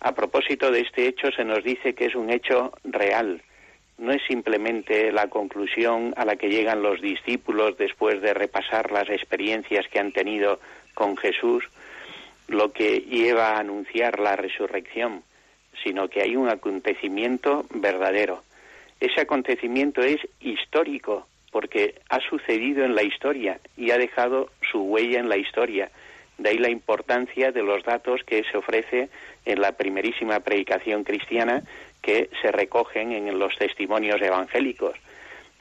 [0.00, 3.42] A propósito de este hecho, se nos dice que es un hecho real,
[3.98, 9.08] no es simplemente la conclusión a la que llegan los discípulos después de repasar las
[9.08, 10.60] experiencias que han tenido
[10.94, 11.64] con Jesús,
[12.48, 15.22] lo que lleva a anunciar la resurrección,
[15.82, 18.42] sino que hay un acontecimiento verdadero.
[19.00, 25.20] Ese acontecimiento es histórico, porque ha sucedido en la historia y ha dejado su huella
[25.20, 25.90] en la historia.
[26.38, 29.08] De ahí la importancia de los datos que se ofrece
[29.44, 31.62] en la primerísima predicación cristiana
[32.02, 34.96] que se recogen en los testimonios evangélicos.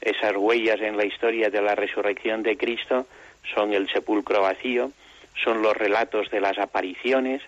[0.02, 3.08] Esas huellas en la historia de la resurrección de Cristo
[3.54, 4.92] son el sepulcro vacío,
[5.44, 7.42] son los relatos de las apariciones.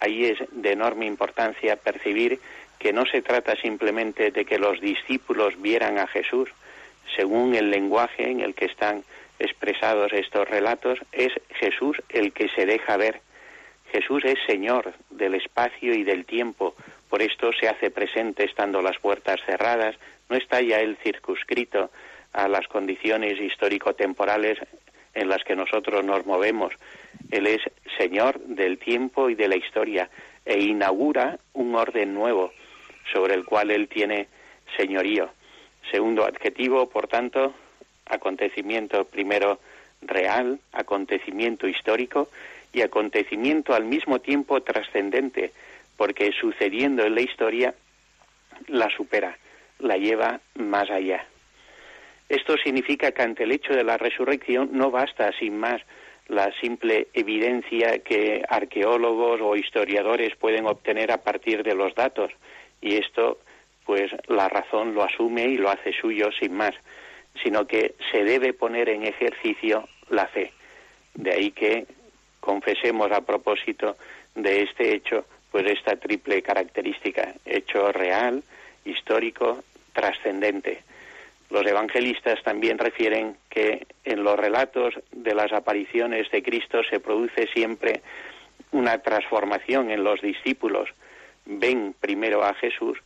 [0.00, 2.40] Ahí es de enorme importancia percibir
[2.78, 6.50] que no se trata simplemente de que los discípulos vieran a Jesús,
[7.16, 9.04] según el lenguaje en el que están
[9.38, 13.20] expresados estos relatos, es Jesús el que se deja ver.
[13.92, 16.74] Jesús es Señor del espacio y del tiempo,
[17.08, 19.96] por esto se hace presente estando las puertas cerradas,
[20.28, 21.90] no está ya él circunscrito
[22.32, 24.58] a las condiciones histórico-temporales
[25.14, 26.74] en las que nosotros nos movemos.
[27.30, 27.60] Él es
[27.96, 30.10] Señor del tiempo y de la historia
[30.44, 32.52] e inaugura un orden nuevo
[33.12, 34.28] sobre el cual Él tiene
[34.76, 35.30] señorío.
[35.90, 37.54] Segundo adjetivo, por tanto,
[38.06, 39.60] acontecimiento primero
[40.02, 42.28] real, acontecimiento histórico
[42.72, 45.52] y acontecimiento al mismo tiempo trascendente,
[45.96, 47.74] porque sucediendo en la historia
[48.68, 49.36] la supera,
[49.78, 51.26] la lleva más allá.
[52.28, 55.82] Esto significa que ante el hecho de la resurrección no basta, sin más,
[56.28, 62.32] la simple evidencia que arqueólogos o historiadores pueden obtener a partir de los datos.
[62.80, 63.38] Y esto,
[63.84, 66.74] pues la razón lo asume y lo hace suyo sin más,
[67.42, 70.52] sino que se debe poner en ejercicio la fe.
[71.14, 71.86] De ahí que
[72.40, 73.96] confesemos a propósito
[74.34, 78.42] de este hecho, pues esta triple característica, hecho real,
[78.84, 80.82] histórico, trascendente.
[81.50, 87.46] Los evangelistas también refieren que en los relatos de las apariciones de Cristo se produce
[87.48, 88.02] siempre
[88.72, 90.88] una transformación en los discípulos.
[91.46, 92.98] Ven primero a Jesús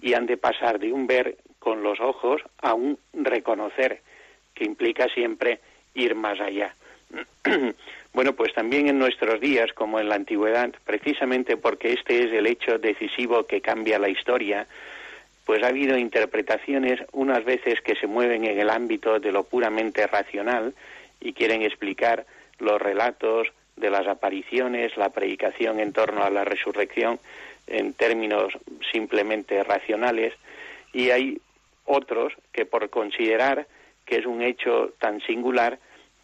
[0.00, 4.00] y han de pasar de un ver con los ojos a un reconocer,
[4.54, 5.60] que implica siempre
[5.94, 6.74] ir más allá.
[8.12, 12.46] bueno, pues también en nuestros días, como en la antigüedad, precisamente porque este es el
[12.46, 14.66] hecho decisivo que cambia la historia,
[15.44, 20.06] pues ha habido interpretaciones unas veces que se mueven en el ámbito de lo puramente
[20.06, 20.74] racional
[21.20, 22.26] y quieren explicar
[22.58, 27.20] los relatos de las apariciones, la predicación en torno a la resurrección
[27.66, 28.54] en términos
[28.92, 30.34] simplemente racionales
[30.92, 31.40] y hay
[31.86, 33.66] otros que por considerar
[34.04, 35.78] que es un hecho tan singular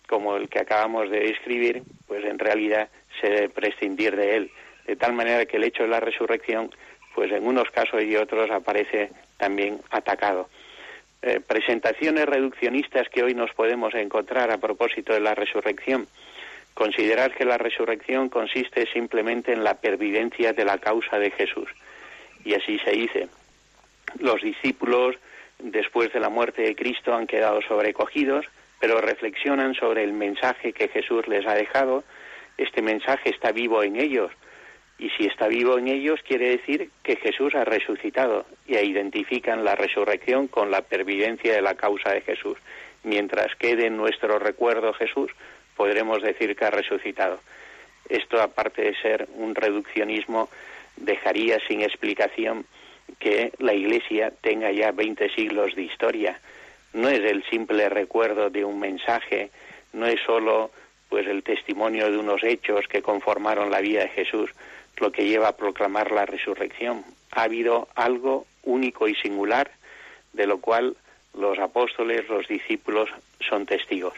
[0.09, 2.89] como el que acabamos de describir, pues en realidad
[3.21, 4.51] se debe prescindir de él,
[4.87, 6.71] de tal manera que el hecho de la resurrección
[7.15, 10.49] pues en unos casos y otros aparece también atacado.
[11.21, 16.09] Eh, presentaciones reduccionistas que hoy nos podemos encontrar a propósito de la resurrección.
[16.75, 21.69] Considerar que la resurrección consiste simplemente en la pervivencia de la causa de Jesús.
[22.45, 23.29] Y así se dice.
[24.19, 25.17] Los discípulos,
[25.63, 28.47] después de la muerte de Cristo, han quedado sobrecogidos,
[28.81, 32.05] pero reflexionan sobre el mensaje que Jesús les ha dejado.
[32.59, 34.31] Este mensaje está vivo en ellos
[35.03, 39.75] y si está vivo en ellos, quiere decir que Jesús ha resucitado y identifican la
[39.75, 42.57] resurrección con la pervivencia de la causa de Jesús.
[43.03, 45.33] Mientras quede en nuestro recuerdo Jesús,
[45.77, 47.41] podremos decir que ha resucitado.
[48.09, 50.49] Esto, aparte de ser un reduccionismo,
[50.97, 52.65] dejaría sin explicación
[53.23, 56.41] que la Iglesia tenga ya 20 siglos de historia.
[56.93, 59.51] No es el simple recuerdo de un mensaje,
[59.93, 60.73] no es solo
[61.09, 64.51] pues el testimonio de unos hechos que conformaron la vida de Jesús,
[64.97, 67.05] lo que lleva a proclamar la resurrección.
[67.31, 69.71] Ha habido algo único y singular
[70.33, 70.97] de lo cual
[71.39, 73.09] los apóstoles, los discípulos
[73.49, 74.15] son testigos.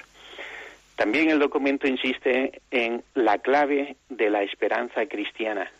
[0.96, 5.70] También el documento insiste en la clave de la esperanza cristiana.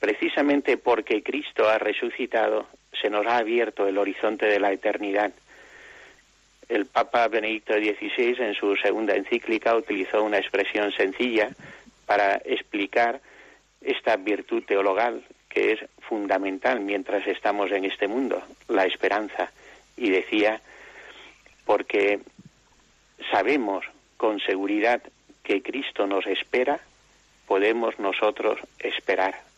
[0.00, 2.66] Precisamente porque Cristo ha resucitado,
[3.00, 5.30] se nos ha abierto el horizonte de la eternidad.
[6.68, 11.50] El Papa Benedicto XVI en su segunda encíclica utilizó una expresión sencilla
[12.06, 13.20] para explicar
[13.82, 19.52] esta virtud teologal que es fundamental mientras estamos en este mundo, la esperanza.
[19.96, 20.60] Y decía,
[21.66, 22.20] porque
[23.30, 23.84] sabemos
[24.16, 25.02] con seguridad
[25.42, 26.80] que Cristo nos espera,
[27.46, 29.49] podemos nosotros esperar.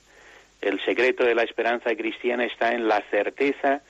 [0.63, 3.83] El secreto de la esperanza cristiana está en la certeza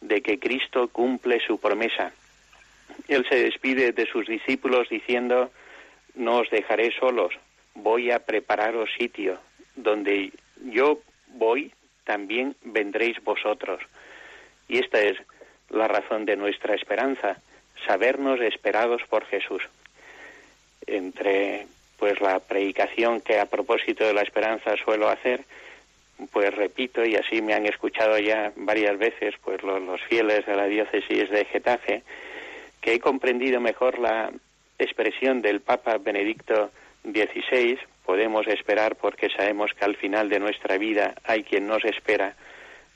[0.00, 2.12] de que Cristo cumple su promesa.
[3.08, 5.50] Él se despide de sus discípulos diciendo,
[6.14, 7.34] no os dejaré solos,
[7.74, 9.38] voy a prepararos sitio
[9.76, 10.32] donde
[10.64, 11.72] yo voy,
[12.04, 13.80] también vendréis vosotros.
[14.68, 15.16] Y esta es
[15.70, 17.38] la razón de nuestra esperanza,
[17.86, 19.62] sabernos esperados por Jesús.
[20.86, 21.66] Entre
[21.98, 25.44] pues la predicación que a propósito de la esperanza suelo hacer,
[26.30, 30.66] pues repito, y así me han escuchado ya varias veces pues los, fieles de la
[30.66, 32.02] diócesis de Getafe,
[32.80, 34.30] que he comprendido mejor la
[34.78, 36.70] expresión del Papa Benedicto
[37.04, 42.34] XVI podemos esperar porque sabemos que al final de nuestra vida hay quien nos espera,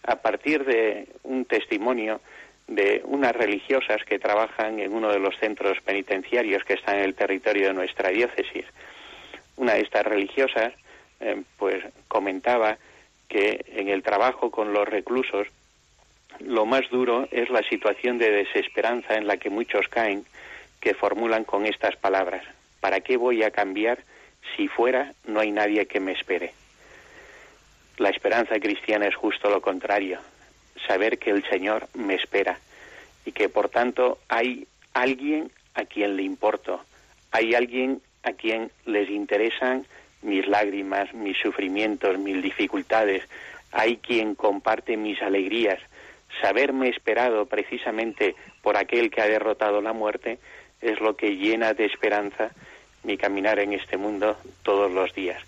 [0.03, 2.20] a partir de un testimonio
[2.68, 7.14] de unas religiosas que trabajan en uno de los centros penitenciarios que están en el
[7.14, 8.64] territorio de nuestra diócesis.
[9.57, 10.72] Una de estas religiosas
[11.20, 12.77] eh, pues comentaba
[13.29, 15.49] que en el trabajo con los reclusos
[16.41, 20.24] lo más duro es la situación de desesperanza en la que muchos caen
[20.81, 22.45] que formulan con estas palabras
[22.81, 23.99] ¿para qué voy a cambiar
[24.57, 26.53] si fuera no hay nadie que me espere.
[27.99, 30.20] La esperanza cristiana es justo lo contrario,
[30.87, 32.59] saber que el Señor me espera
[33.24, 36.81] y que por tanto hay alguien a quien le importo,
[37.33, 39.87] hay alguien a quien les interesan
[40.27, 43.22] mis lágrimas, mis sufrimientos, mis dificultades,
[43.72, 45.79] hay quien comparte mis alegrías.
[46.43, 50.39] Saberme esperado precisamente por aquel que ha derrotado la muerte
[50.83, 52.51] es lo que llena de esperanza
[53.05, 55.41] mi caminar en este mundo todos los días.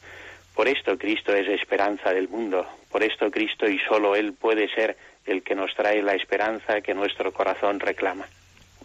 [0.54, 4.96] Por esto Cristo es esperanza del mundo, por esto Cristo y solo Él puede ser
[5.26, 8.26] el que nos trae la esperanza que nuestro corazón reclama.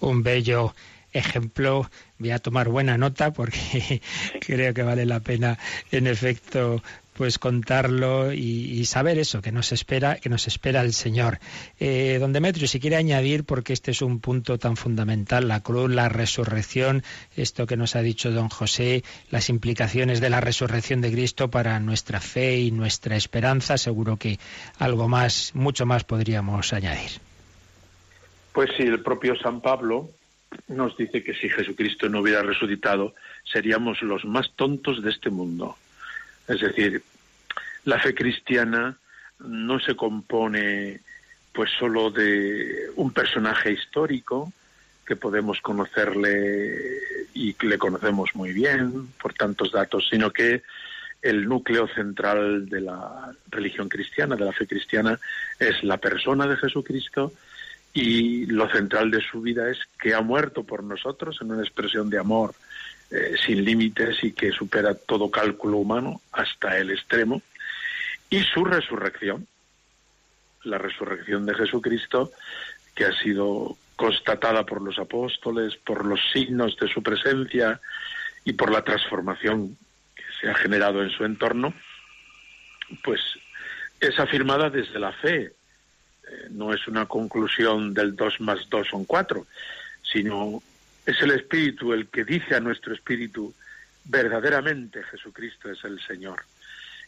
[0.01, 0.73] Un bello
[1.13, 1.89] ejemplo.
[2.19, 4.01] Voy a tomar buena nota porque
[4.41, 5.57] creo que vale la pena,
[5.91, 6.81] en efecto,
[7.13, 11.39] pues contarlo y, saber eso que nos espera que nos espera el Señor.
[11.79, 15.89] Eh, don Demetrio, si quiere añadir porque este es un punto tan fundamental, la cruz,
[15.89, 17.03] la resurrección,
[17.35, 21.79] esto que nos ha dicho don José, las implicaciones de la resurrección de Cristo para
[21.79, 24.39] nuestra fe y nuestra esperanza, seguro que
[24.79, 27.11] algo más, mucho más podríamos añadir.
[28.51, 30.09] Pues sí, el propio San Pablo
[30.67, 35.77] nos dice que si Jesucristo no hubiera resucitado, seríamos los más tontos de este mundo.
[36.47, 37.03] Es decir,
[37.85, 38.97] la fe cristiana
[39.39, 41.01] no se compone
[41.53, 44.51] pues solo de un personaje histórico
[45.05, 46.77] que podemos conocerle
[47.33, 50.63] y que le conocemos muy bien por tantos datos, sino que
[51.21, 55.19] el núcleo central de la religión cristiana, de la fe cristiana,
[55.59, 57.33] es la persona de Jesucristo
[57.93, 62.09] y lo central de su vida es que ha muerto por nosotros en una expresión
[62.09, 62.55] de amor
[63.11, 67.41] eh, sin límites y que supera todo cálculo humano hasta el extremo,
[68.29, 69.47] y su resurrección,
[70.63, 72.31] la resurrección de Jesucristo,
[72.95, 77.79] que ha sido constatada por los apóstoles, por los signos de su presencia
[78.43, 79.77] y por la transformación
[80.15, 81.73] que se ha generado en su entorno,
[83.03, 83.21] pues
[83.99, 85.53] es afirmada desde la fe,
[86.29, 89.45] eh, no es una conclusión del dos más dos son cuatro,
[90.01, 90.61] sino
[91.05, 93.53] es el Espíritu el que dice a nuestro Espíritu,
[94.05, 96.43] verdaderamente Jesucristo es el Señor.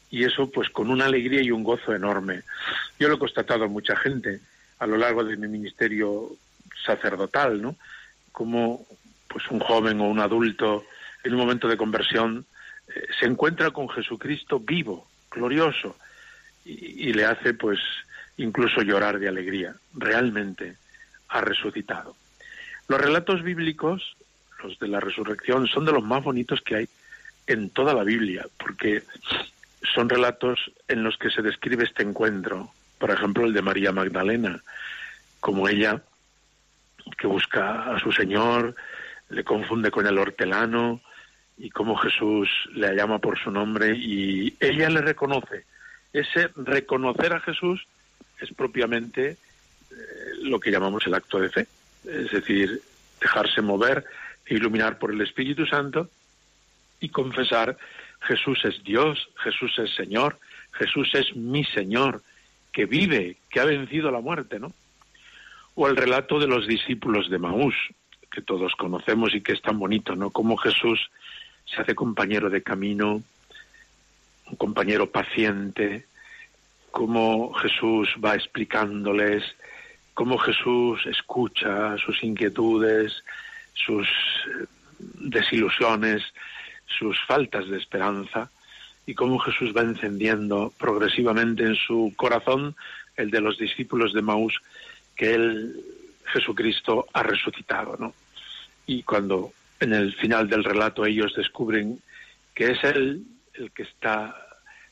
[0.10, 2.44] Y eso pues con una alegría y un gozo enorme.
[3.00, 4.42] Yo lo he constatado a mucha gente
[4.80, 6.30] a lo largo de mi ministerio
[6.86, 7.76] sacerdotal, ¿no?
[8.32, 8.86] Como
[9.28, 10.86] pues un joven o un adulto
[11.24, 12.46] en un momento de conversión
[12.88, 15.98] eh, se encuentra con Jesucristo vivo, glorioso,
[16.68, 17.80] y le hace pues
[18.38, 19.76] incluso llorar de alegría.
[19.94, 20.76] Realmente
[21.30, 22.16] ha resucitado.
[22.88, 24.16] Los relatos bíblicos,
[24.64, 26.90] los de la resurrección, son de los más bonitos que hay
[27.48, 29.04] en toda la Biblia, porque
[29.94, 32.72] son relatos en los que se describe este encuentro.
[32.98, 34.62] Por ejemplo, el de María Magdalena,
[35.40, 36.02] como ella
[37.18, 38.76] que busca a su Señor,
[39.30, 41.02] le confunde con el hortelano
[41.58, 45.66] y cómo Jesús le llama por su nombre y ella le reconoce.
[46.14, 47.88] Ese reconocer a Jesús
[48.40, 49.38] es propiamente
[49.92, 49.96] eh,
[50.42, 51.68] lo que llamamos el acto de fe,
[52.04, 52.82] es decir,
[53.20, 54.06] dejarse mover
[54.46, 56.10] e iluminar por el Espíritu Santo
[57.00, 57.78] y confesar
[58.22, 60.40] Jesús es Dios, Jesús es Señor,
[60.72, 62.22] Jesús es mi Señor,
[62.72, 64.74] que vive, que ha vencido la muerte, ¿no?
[65.76, 67.76] O el relato de los discípulos de Maús,
[68.32, 70.30] que todos conocemos y que es tan bonito, ¿no?
[70.30, 71.10] Como Jesús
[71.66, 73.24] se hace compañero de camino,
[74.48, 76.06] un compañero paciente,
[76.96, 79.44] cómo Jesús va explicándoles,
[80.14, 83.22] cómo Jesús escucha sus inquietudes,
[83.74, 84.66] sus eh,
[85.20, 86.24] desilusiones,
[86.88, 88.50] sus faltas de esperanza,
[89.06, 92.78] y cómo Jesús va encendiendo progresivamente en su corazón
[93.18, 94.58] el de los discípulos de Maús
[95.18, 95.76] que él,
[96.32, 98.14] Jesucristo, ha resucitado, ¿no?
[98.88, 102.00] Y cuando en el final del relato ellos descubren
[102.54, 103.26] que es Él
[103.56, 104.34] el que está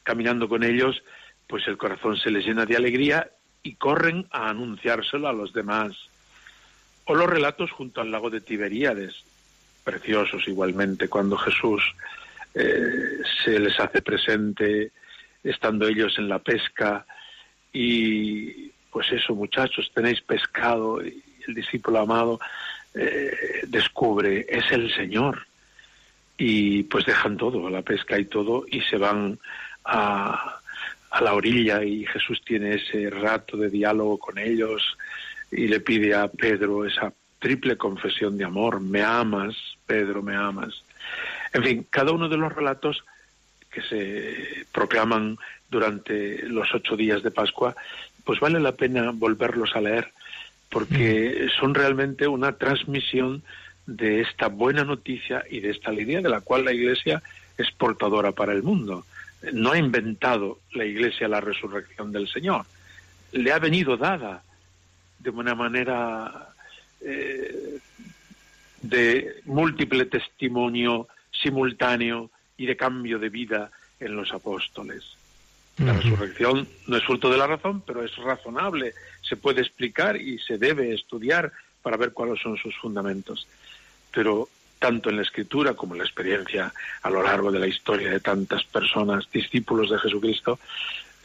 [0.03, 1.01] caminando con ellos,
[1.47, 3.29] pues el corazón se les llena de alegría
[3.61, 5.95] y corren a anunciárselo a los demás.
[7.05, 9.23] O los relatos junto al lago de Tiberíades,
[9.83, 11.83] preciosos igualmente, cuando Jesús
[12.53, 14.91] eh, se les hace presente
[15.43, 17.05] estando ellos en la pesca
[17.73, 22.39] y pues eso muchachos, tenéis pescado y el discípulo amado
[22.93, 25.47] eh, descubre, es el Señor.
[26.37, 29.39] Y pues dejan todo, la pesca y todo, y se van
[29.85, 30.59] a,
[31.13, 34.97] a la orilla y Jesús tiene ese rato de diálogo con ellos
[35.51, 39.55] y le pide a Pedro esa triple confesión de amor, me amas,
[39.85, 40.83] Pedro, me amas.
[41.53, 43.05] En fin, cada uno de los relatos
[43.69, 45.37] que se proclaman
[45.69, 47.75] durante los ocho días de Pascua,
[48.23, 50.11] pues vale la pena volverlos a leer,
[50.71, 51.59] porque mm.
[51.59, 53.43] son realmente una transmisión
[53.85, 57.21] de esta buena noticia y de esta alegría de la cual la Iglesia
[57.55, 59.05] es portadora para el mundo
[59.51, 62.65] no ha inventado la Iglesia la resurrección del Señor,
[63.33, 64.43] le ha venido dada
[65.19, 66.49] de una manera
[67.01, 67.79] eh,
[68.81, 75.03] de múltiple testimonio simultáneo y de cambio de vida en los apóstoles.
[75.77, 80.37] La resurrección no es fruto de la razón, pero es razonable, se puede explicar y
[80.37, 83.47] se debe estudiar para ver cuáles son sus fundamentos.
[84.11, 84.49] Pero
[84.83, 86.73] tanto en la escritura como en la experiencia
[87.03, 90.59] a lo largo de la historia de tantas personas, discípulos de Jesucristo,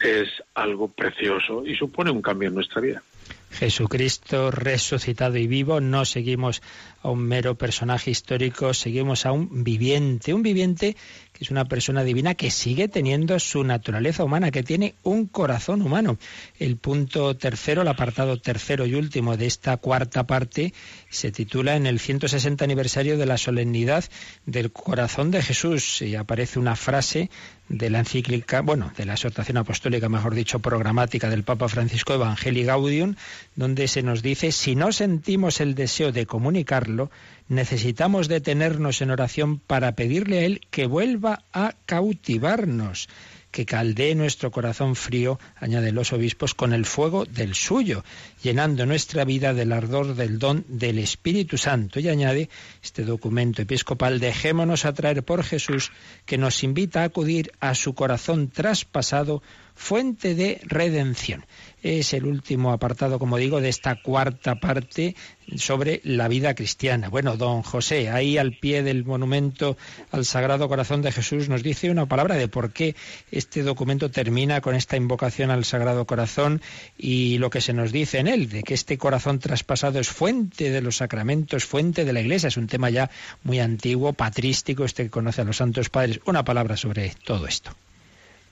[0.01, 3.03] es algo precioso y supone un cambio en nuestra vida.
[3.51, 6.63] Jesucristo resucitado y vivo, no seguimos
[7.03, 10.97] a un mero personaje histórico, seguimos a un viviente, un viviente
[11.41, 16.19] es una persona divina que sigue teniendo su naturaleza humana, que tiene un corazón humano.
[16.59, 20.73] El punto tercero, el apartado tercero y último de esta cuarta parte,
[21.09, 24.05] se titula en el 160 aniversario de la solemnidad
[24.47, 27.31] del corazón de Jesús y aparece una frase
[27.69, 32.65] de la encíclica, bueno, de la exhortación apostólica, mejor dicho, programática del Papa Francisco Evangelii
[32.65, 33.15] Gaudium,
[33.57, 37.11] donde se nos dice, si no sentimos el deseo de comunicarlo,
[37.49, 43.09] necesitamos detenernos en oración para pedirle a Él que vuelva a cautivarnos
[43.51, 48.05] que caldee nuestro corazón frío, añaden los obispos, con el fuego del suyo,
[48.43, 51.99] llenando nuestra vida del ardor del don del Espíritu Santo.
[51.99, 52.51] Y añade
[52.83, 55.91] este documento episcopal, dejémonos atraer por Jesús,
[56.27, 59.43] que nos invita a acudir a su corazón traspasado,
[59.75, 61.47] fuente de redención
[61.83, 65.15] es el último apartado, como digo, de esta cuarta parte
[65.57, 67.09] sobre la vida cristiana.
[67.09, 69.77] Bueno, don José, ahí al pie del monumento
[70.11, 72.95] al Sagrado Corazón de Jesús nos dice una palabra de por qué
[73.31, 76.61] este documento termina con esta invocación al Sagrado Corazón
[76.99, 80.71] y lo que se nos dice en él, de que este corazón traspasado es fuente
[80.71, 82.49] de los sacramentos, fuente de la Iglesia.
[82.49, 83.11] Es un tema ya
[83.43, 86.21] muy antiguo, patrístico, este que conoce a los santos padres.
[86.27, 87.71] Una palabra sobre todo esto.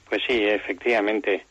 [0.08, 1.44] Pues sí, efectivamente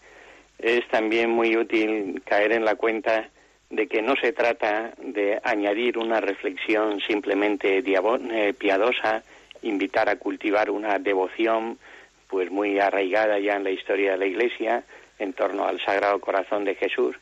[0.60, 3.30] es también muy útil caer en la cuenta
[3.70, 9.24] de que no se trata de añadir una reflexión simplemente eh, piadosa,
[9.64, 11.78] invitar a cultivar una devoción
[12.28, 14.84] pues muy arraigada ya en la historia de la Iglesia
[15.20, 17.16] en torno al Sagrado Corazón de Jesús,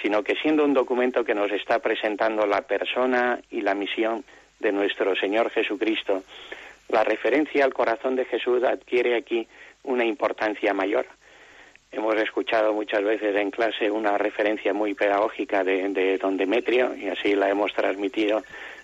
[0.00, 4.24] sino que siendo un documento que nos está presentando la persona y la misión
[4.60, 6.22] de nuestro Señor Jesucristo,
[6.88, 9.46] la referencia al corazón de Jesús adquiere aquí
[9.82, 11.06] una importancia mayor
[11.92, 17.34] Hemos escuchado muchas veces en clase una referencia muy pedagógica de, don Demetrio y así
[17.34, 18.42] la hemos transmitido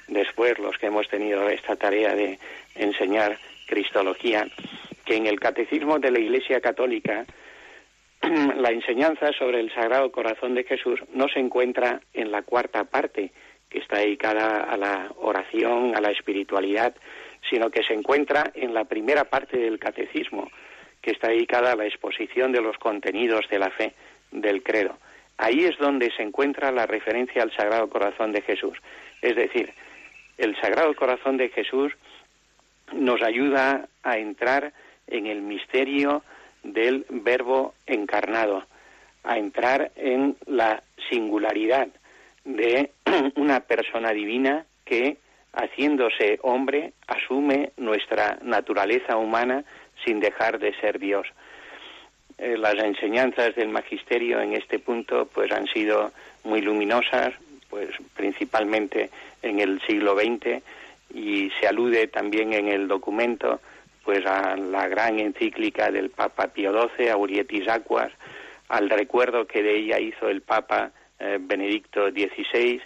[0.08, 2.38] después los que hemos tenido esta tarea de
[2.74, 4.46] enseñar Cristología,
[5.06, 7.24] que en el Catecismo de la Iglesia Católica
[8.56, 13.32] la enseñanza sobre el Sagrado Corazón de Jesús no se encuentra en la cuarta parte,
[13.70, 16.94] que está dedicada a la oración, a la espiritualidad,
[17.48, 20.50] sino que se encuentra en la primera parte del Catecismo,
[21.08, 23.94] que está dedicada a la exposición de los contenidos de la fe
[24.30, 24.98] del credo.
[25.38, 28.76] Ahí es donde se encuentra la referencia al Sagrado Corazón de Jesús.
[29.22, 29.72] Es decir,
[30.36, 31.94] el Sagrado Corazón de Jesús
[32.92, 34.74] nos ayuda a entrar
[35.06, 36.24] en el misterio
[36.62, 38.66] del Verbo encarnado,
[39.24, 41.88] a entrar en la singularidad
[42.44, 42.90] de
[43.36, 45.16] una persona divina que,
[45.54, 49.64] haciéndose hombre, asume nuestra naturaleza humana
[50.04, 51.26] sin dejar de ser Dios.
[52.38, 56.12] Eh, las enseñanzas del magisterio en este punto pues han sido
[56.44, 57.34] muy luminosas,
[57.68, 59.10] pues principalmente
[59.42, 60.62] en el siglo XX
[61.14, 63.60] y se alude también en el documento
[64.04, 68.10] pues a la gran encíclica del Papa Pío XII, Aurietis Aquas,
[68.68, 72.80] al recuerdo que de ella hizo el Papa eh, Benedicto XVI,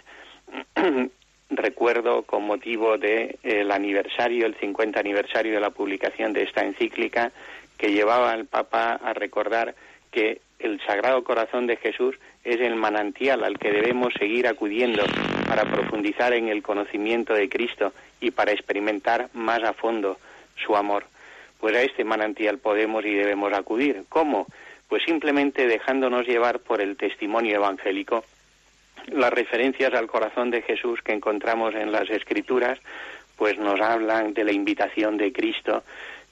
[1.57, 7.31] recuerdo con motivo del el aniversario, el 50 aniversario de la publicación de esta encíclica,
[7.77, 9.75] que llevaba al Papa a recordar
[10.11, 15.03] que el Sagrado Corazón de Jesús es el manantial al que debemos seguir acudiendo
[15.47, 20.17] para profundizar en el conocimiento de Cristo y para experimentar más a fondo
[20.55, 21.05] su amor.
[21.59, 24.03] Pues a este manantial podemos y debemos acudir.
[24.09, 24.47] ¿Cómo?
[24.87, 28.23] Pues simplemente dejándonos llevar por el testimonio evangélico
[29.07, 32.79] las referencias al corazón de Jesús que encontramos en las Escrituras,
[33.37, 35.83] pues nos hablan de la invitación de Cristo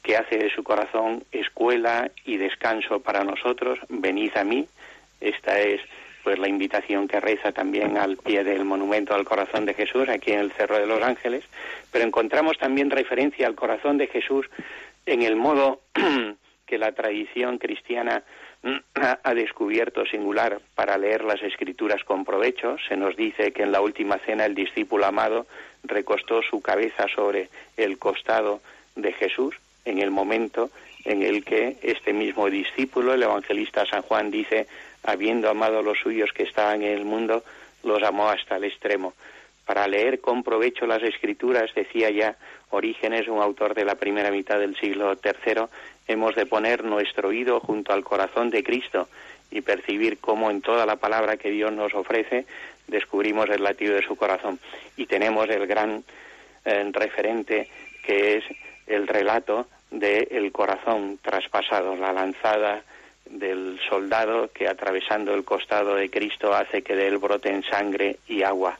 [0.03, 3.79] que hace de su corazón escuela y descanso para nosotros.
[3.89, 4.67] Venid a mí.
[5.19, 5.81] Esta es
[6.23, 10.31] pues la invitación que reza también al pie del monumento al corazón de Jesús aquí
[10.31, 11.43] en el Cerro de los Ángeles,
[11.91, 14.47] pero encontramos también referencia al corazón de Jesús
[15.05, 15.81] en el modo
[16.65, 18.23] que la tradición cristiana
[19.23, 22.77] ha descubierto singular para leer las escrituras con provecho.
[22.87, 25.47] Se nos dice que en la última cena el discípulo amado
[25.83, 28.61] recostó su cabeza sobre el costado
[28.95, 29.55] de Jesús
[29.85, 30.69] en el momento
[31.05, 34.67] en el que este mismo discípulo, el evangelista San Juan, dice,
[35.03, 37.43] habiendo amado a los suyos que estaban en el mundo,
[37.83, 39.13] los amó hasta el extremo.
[39.71, 42.35] Para leer con provecho las escrituras, decía ya
[42.71, 45.61] Orígenes, un autor de la primera mitad del siglo III,
[46.09, 49.07] hemos de poner nuestro oído junto al corazón de Cristo
[49.49, 52.45] y percibir cómo en toda la palabra que Dios nos ofrece
[52.87, 54.59] descubrimos el latido de su corazón.
[54.97, 56.03] Y tenemos el gran
[56.65, 57.69] eh, referente
[58.03, 58.43] que es
[58.87, 62.83] el relato del corazón traspasado, la lanzada
[63.23, 68.43] del soldado que atravesando el costado de Cristo hace que de él broten sangre y
[68.43, 68.77] agua.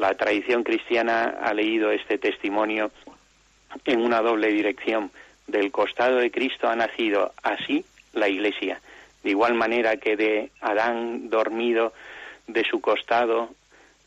[0.00, 2.90] La tradición cristiana ha leído este testimonio
[3.84, 5.10] en una doble dirección.
[5.46, 7.84] Del costado de Cristo ha nacido así
[8.14, 8.80] la Iglesia.
[9.22, 11.92] De igual manera que de Adán dormido
[12.46, 13.50] de su costado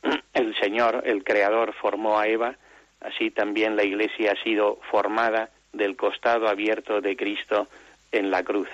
[0.34, 2.56] el Señor, el Creador, formó a Eva,
[3.00, 7.68] así también la Iglesia ha sido formada del costado abierto de Cristo
[8.12, 8.68] en la cruz.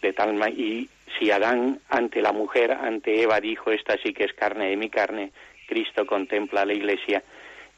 [0.00, 0.88] De tal y
[1.18, 4.90] si Adán ante la mujer, ante Eva dijo esta sí que es carne de mi
[4.90, 5.32] carne,
[5.72, 7.22] Cristo contempla a la Iglesia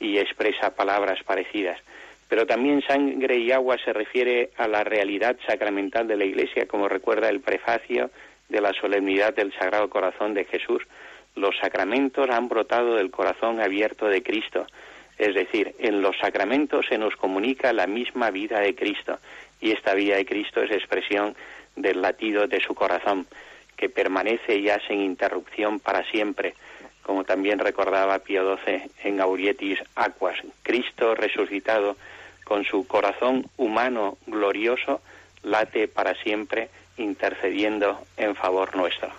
[0.01, 1.81] y expresa palabras parecidas.
[2.29, 6.89] Pero también sangre y agua se refiere a la realidad sacramental de la Iglesia, como
[6.89, 8.11] recuerda el prefacio
[8.49, 10.83] de la solemnidad del Sagrado Corazón de Jesús.
[11.37, 14.67] Los sacramentos han brotado del corazón abierto de Cristo.
[15.17, 19.19] Es decir, en los sacramentos se nos comunica la misma vida de Cristo
[19.61, 21.37] y esta vida de Cristo es expresión
[21.77, 23.27] del latido de su corazón,
[23.77, 26.55] que permanece ya sin interrupción para siempre,
[27.05, 30.37] como también recordaba Pío XII en Aurietis Aquas.
[30.63, 31.97] Cristo resucitado
[32.45, 35.01] con su corazón humano glorioso
[35.43, 39.11] late para siempre intercediendo en favor nuestro.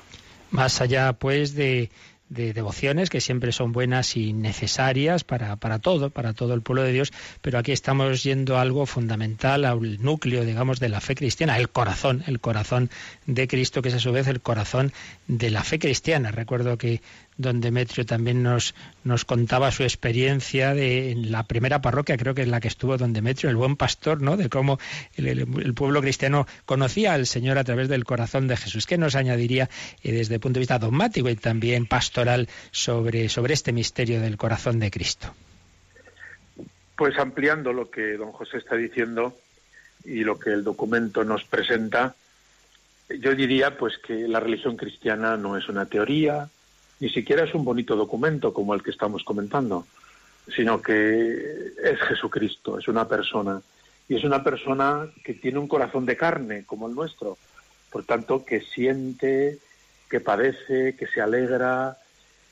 [0.51, 1.89] Más allá, pues, de
[2.29, 6.81] de devociones que siempre son buenas y necesarias para, para todo, para todo el pueblo
[6.81, 11.15] de Dios, pero aquí estamos yendo a algo fundamental, al núcleo, digamos, de la fe
[11.15, 12.89] cristiana, el corazón, el corazón
[13.27, 14.91] de Cristo, que es a su vez el corazón
[15.27, 16.31] de la fe cristiana.
[16.31, 17.01] Recuerdo que
[17.37, 22.43] don Demetrio también nos, nos contaba su experiencia de en la primera parroquia, creo que
[22.43, 24.37] es la que estuvo don Demetrio, el buen pastor, ¿no?
[24.37, 24.79] De cómo
[25.15, 28.85] el, pueblo cristiano conocía al Señor a través del corazón de Jesús.
[28.85, 29.69] ¿Qué nos añadiría
[30.03, 34.37] eh, desde el punto de vista dogmático y también pastoral sobre, sobre este misterio del
[34.37, 35.33] corazón de Cristo?
[36.95, 39.35] Pues ampliando lo que don José está diciendo
[40.05, 42.15] y lo que el documento nos presenta,
[43.09, 46.49] yo diría pues que la religión cristiana no es una teoría,
[46.99, 49.85] ni siquiera es un bonito documento como el que estamos comentando,
[50.55, 53.61] sino que es Jesucristo, es una persona.
[54.07, 57.37] Y es una persona que tiene un corazón de carne como el nuestro.
[57.91, 59.57] Por tanto, que siente,
[60.09, 61.97] que padece, que se alegra,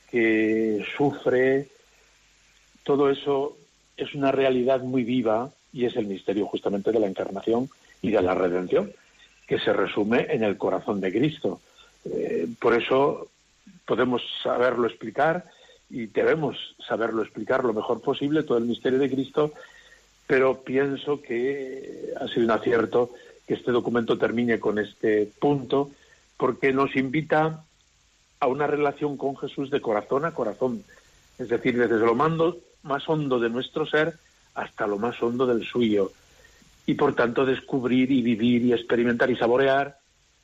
[0.10, 1.68] que sufre.
[2.84, 3.56] Todo eso
[3.96, 7.70] es una realidad muy viva y es el misterio justamente de la encarnación
[8.02, 8.92] y de la redención,
[9.48, 11.62] que se resume en el corazón de Cristo.
[12.06, 13.30] Eh, por eso
[13.86, 15.46] podemos saberlo explicar
[15.90, 19.54] y debemos saberlo explicar lo mejor posible, todo el misterio de Cristo,
[20.26, 23.12] pero pienso que ha sido un acierto
[23.46, 25.92] que este documento termine con este punto,
[26.38, 27.64] porque nos invita
[28.40, 30.84] a una relación con Jesús de corazón a corazón,
[31.38, 34.16] es decir, desde lo más hondo de nuestro ser
[34.56, 36.12] hasta lo más hondo del suyo,
[36.86, 39.98] y por tanto descubrir y vivir y experimentar y saborear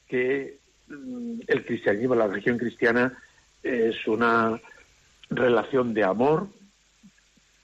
[0.07, 0.59] que
[0.89, 3.17] el cristianismo, la religión cristiana,
[3.63, 4.59] es una
[5.29, 6.47] relación de amor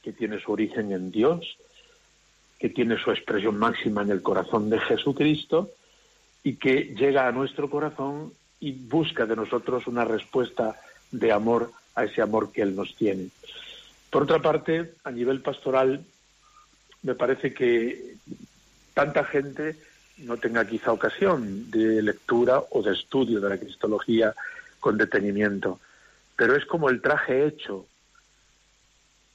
[0.03, 1.57] que tiene su origen en Dios,
[2.59, 5.71] que tiene su expresión máxima en el corazón de Jesucristo
[6.43, 10.79] y que llega a nuestro corazón y busca de nosotros una respuesta
[11.11, 13.29] de amor a ese amor que Él nos tiene.
[14.09, 16.05] Por otra parte, a nivel pastoral,
[17.01, 18.15] me parece que
[18.93, 19.75] tanta gente
[20.19, 24.33] no tenga quizá ocasión de lectura o de estudio de la cristología
[24.79, 25.79] con detenimiento
[26.35, 27.85] pero es como el traje hecho.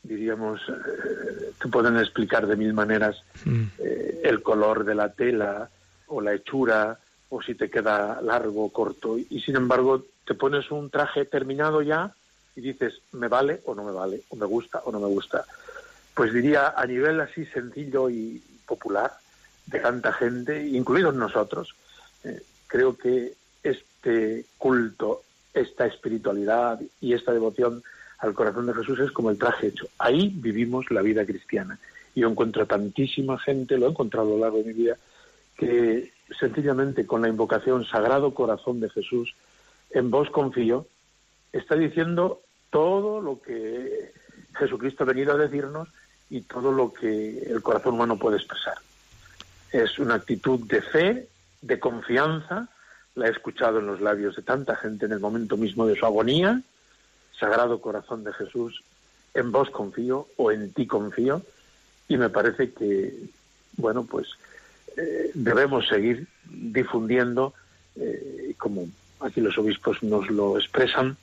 [0.03, 3.63] Diríamos, eh, te pueden explicar de mil maneras mm.
[3.79, 5.69] eh, el color de la tela
[6.09, 9.19] o la hechura o si te queda largo o corto.
[9.19, 12.13] Y, sin embargo, te pones un traje terminado ya
[12.57, 14.23] y dices, ¿me vale o no me vale?
[14.31, 15.45] ¿O me gusta o no me gusta?
[16.15, 19.13] Pues diría, a nivel así sencillo y popular
[19.71, 21.75] de tanta gente, incluidos nosotros,
[22.25, 25.23] eh, creo que este culto
[25.55, 27.83] esta espiritualidad y esta devoción
[28.19, 29.89] al corazón de Jesús es como el traje hecho.
[29.99, 31.79] Ahí vivimos la vida cristiana.
[32.15, 34.97] Y yo encuentro tantísima gente, lo he encontrado a lo largo de mi vida,
[35.57, 39.35] que sencillamente con la invocación Sagrado Corazón de Jesús,
[39.91, 40.87] en vos confío,
[41.53, 42.41] está diciendo
[42.71, 44.13] todo lo que
[44.55, 45.89] Jesucristo ha venido a decirnos
[46.29, 48.75] y todo lo que el corazón humano puede expresar.
[49.73, 51.29] Es una actitud de fe,
[51.63, 52.69] de confianza,
[53.15, 56.07] la he escuchado en los labios de tanta gente en el momento mismo de su
[56.07, 56.63] agonía.
[57.39, 58.83] Sagrado Corazón de Jesús,
[59.35, 61.43] en vos confío o en ti confío
[62.09, 63.15] y me parece que,
[63.77, 64.29] bueno, pues
[64.97, 67.55] eh, debemos seguir difundiendo,
[67.97, 68.89] eh, como
[69.21, 71.17] aquí los obispos nos lo expresan,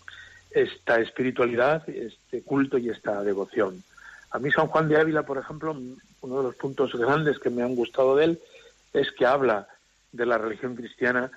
[0.51, 3.83] esta espiritualidad, este culto y esta devoción.
[4.31, 5.75] A mí San Juan de Ávila, por ejemplo,
[6.21, 8.41] uno de los puntos grandes que me han gustado de él
[8.93, 9.67] es que habla
[10.11, 11.31] de la religión cristiana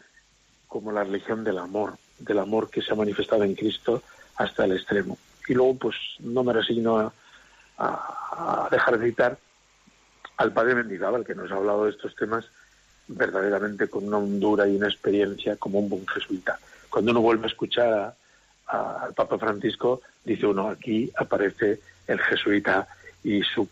[0.66, 4.03] como la religión del amor, del amor que se ha manifestado en Cristo
[4.36, 5.18] hasta el extremo.
[5.49, 9.38] Y luego, pues no me resigno a, dejar de citar
[10.36, 12.45] al padre Mendizábal, que nos ha hablado de estos temas
[13.09, 16.59] verdaderamente con una hondura y una experiencia como un buen jesuita.
[16.88, 18.14] Cuando uno vuelve a escuchar
[18.66, 21.80] al Papa Francisco, dice uno, aquí aparece
[22.11, 22.88] el jesuita
[23.22, 23.68] y su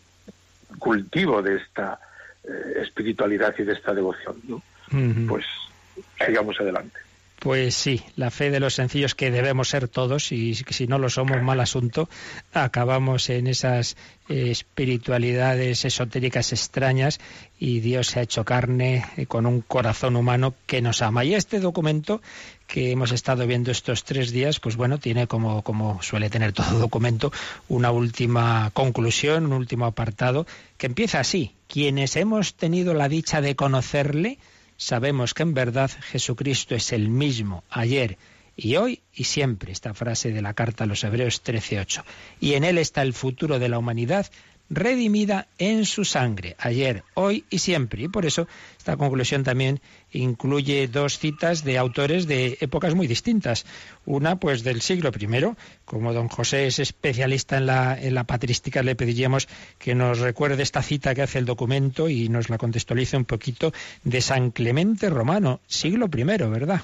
[0.77, 1.99] cultivo de esta
[2.43, 4.37] eh, espiritualidad y de esta devoción.
[4.47, 4.61] ¿no?
[5.27, 5.45] Pues
[6.25, 6.99] sigamos adelante.
[7.39, 11.09] Pues sí, la fe de los sencillos que debemos ser todos y si no lo
[11.09, 12.09] somos, mal asunto,
[12.51, 13.95] acabamos en esas
[14.27, 17.21] eh, espiritualidades esotéricas extrañas
[17.57, 21.23] y Dios se ha hecho carne eh, con un corazón humano que nos ama.
[21.23, 22.21] Y este documento
[22.67, 26.77] que hemos estado viendo estos tres días, pues bueno, tiene como, como suele tener todo
[26.77, 27.31] documento,
[27.69, 30.45] una última conclusión, un último apartado,
[30.77, 31.55] que empieza así.
[31.69, 34.39] Quienes hemos tenido la dicha de conocerle,
[34.79, 38.17] sabemos que en verdad Jesucristo es el mismo ayer
[38.55, 39.71] y hoy y siempre.
[39.71, 42.03] Esta frase de la carta a los Hebreos 13:8.
[42.39, 44.31] Y en él está el futuro de la humanidad
[44.69, 48.03] redimida en su sangre, ayer, hoy y siempre.
[48.03, 48.47] Y por eso
[48.77, 49.79] esta conclusión también
[50.11, 53.65] incluye dos citas de autores de épocas muy distintas.
[54.05, 55.55] Una, pues, del siglo I.
[55.85, 59.47] Como don José es especialista en la, en la patrística, le pediríamos
[59.77, 63.71] que nos recuerde esta cita que hace el documento y nos la contextualice un poquito
[64.03, 66.81] de San Clemente Romano, siglo I, ¿verdad?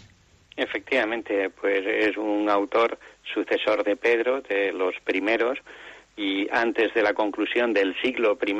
[0.58, 2.98] Efectivamente, pues es un autor
[3.34, 5.60] sucesor de Pedro, de los primeros,
[6.18, 8.55] y antes de la conclusión del siglo I,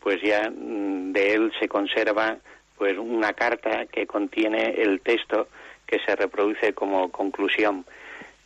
[0.00, 2.36] pues ya mm, de él se conserva
[2.76, 5.48] pues una carta que contiene el texto
[5.86, 7.86] que se reproduce como conclusión.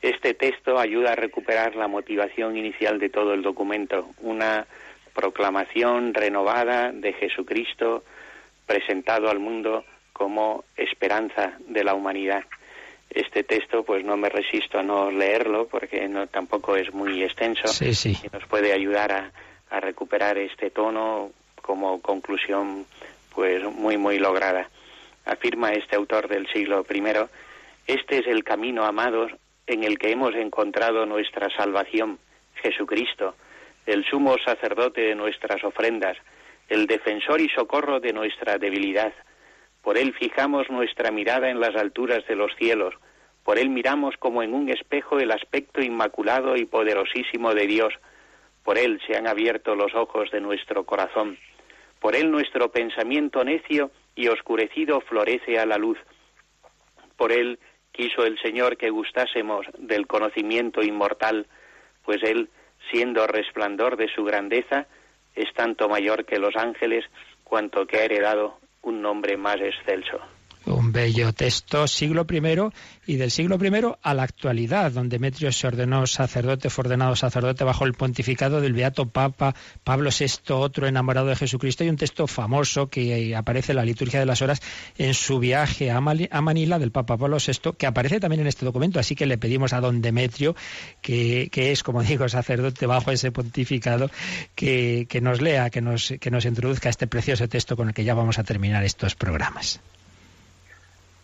[0.03, 4.67] Este texto ayuda a recuperar la motivación inicial de todo el documento, una
[5.15, 8.05] proclamación renovada de Jesucristo
[8.67, 12.45] presentado al mundo como esperanza de la humanidad
[13.11, 17.69] este texto pues no me resisto a no leerlo porque no tampoco es muy extenso.
[17.83, 19.33] Y nos puede ayudar a,
[19.71, 21.31] a, recuperar este tono
[21.61, 22.87] como conclusión
[23.35, 24.71] pues muy muy lograda.
[25.25, 27.03] Afirma este autor del siglo I
[27.87, 29.33] este es el camino amados
[29.67, 32.19] en el que hemos encontrado nuestra salvación
[32.63, 33.35] Jesucristo
[33.87, 36.17] el sumo sacerdote de nuestras ofrendas
[36.69, 39.13] el defensor y socorro de nuestra debilidad
[39.83, 42.95] por Él fijamos nuestra mirada en las alturas de los cielos,
[43.45, 47.95] por Él miramos como en un espejo el aspecto inmaculado y poderosísimo de Dios,
[48.63, 51.39] por Él se han abierto los ojos de nuestro corazón,
[51.99, 55.99] por Él nuestro pensamiento necio y oscurecido florece a la luz,
[57.17, 57.59] por Él
[57.93, 61.47] quiso el Señor que gustásemos del conocimiento inmortal,
[62.05, 62.49] pues Él,
[62.91, 64.87] siendo resplandor de su grandeza,
[65.35, 67.05] es tanto mayor que los ángeles,
[67.45, 70.21] cuanto que ha heredado un nombre más excelso.
[70.71, 73.71] Un bello texto, siglo I y del siglo I
[74.03, 78.73] a la actualidad, donde Demetrio se ordenó sacerdote, fue ordenado sacerdote bajo el pontificado del
[78.73, 83.77] Beato Papa Pablo VI, otro enamorado de Jesucristo, y un texto famoso que aparece en
[83.77, 84.63] la liturgia de las horas
[84.97, 89.01] en su viaje a Manila del Papa Pablo VI, que aparece también en este documento,
[89.01, 90.55] así que le pedimos a don Demetrio,
[91.03, 94.11] que, que es, como digo, sacerdote bajo ese pontificado,
[94.55, 98.05] que, que nos lea, que nos, que nos introduzca este precioso texto con el que
[98.05, 99.81] ya vamos a terminar estos programas.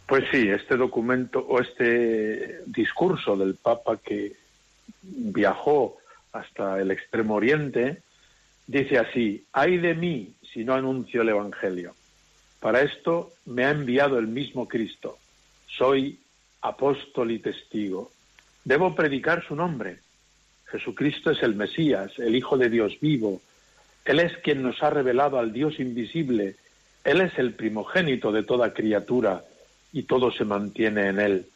[0.06, 4.36] Pues sí, este documento o este discurso del Papa que
[5.02, 5.96] viajó
[6.32, 8.02] hasta el Extremo Oriente
[8.66, 11.94] dice así, ay de mí si no anuncio el Evangelio.
[12.60, 15.18] Para esto me ha enviado el mismo Cristo.
[15.66, 16.20] Soy
[16.62, 18.10] apóstol y testigo.
[18.64, 19.98] Debo predicar su nombre.
[20.66, 23.40] Jesucristo es el Mesías, el Hijo de Dios vivo.
[24.04, 26.56] Él es quien nos ha revelado al Dios invisible.
[27.04, 29.44] Él es el primogénito de toda criatura
[29.96, 31.46] y todo se mantiene en Él.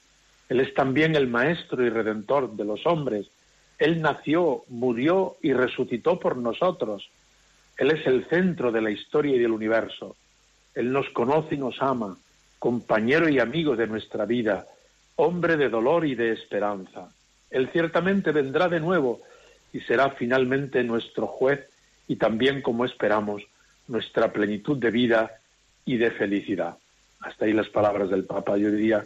[0.49, 3.27] Él es también el Maestro y Redentor de los hombres.
[3.79, 7.11] Él nació, murió y resucitó por nosotros.
[7.77, 10.17] Él es el centro de la historia y del universo.
[10.75, 12.17] Él nos conoce y nos ama,
[12.59, 14.67] compañero y amigo de nuestra vida,
[15.17, 17.11] hombre de dolor y de esperanza.
[17.51, 19.21] Él ciertamente vendrá de nuevo
[19.71, 21.61] y será finalmente nuestro juez
[22.09, 23.43] y también, como esperamos,
[23.87, 25.31] nuestra plenitud de vida
[25.85, 26.79] y de felicidad
[27.21, 28.57] hasta ahí las palabras del Papa.
[28.57, 29.05] Yo diría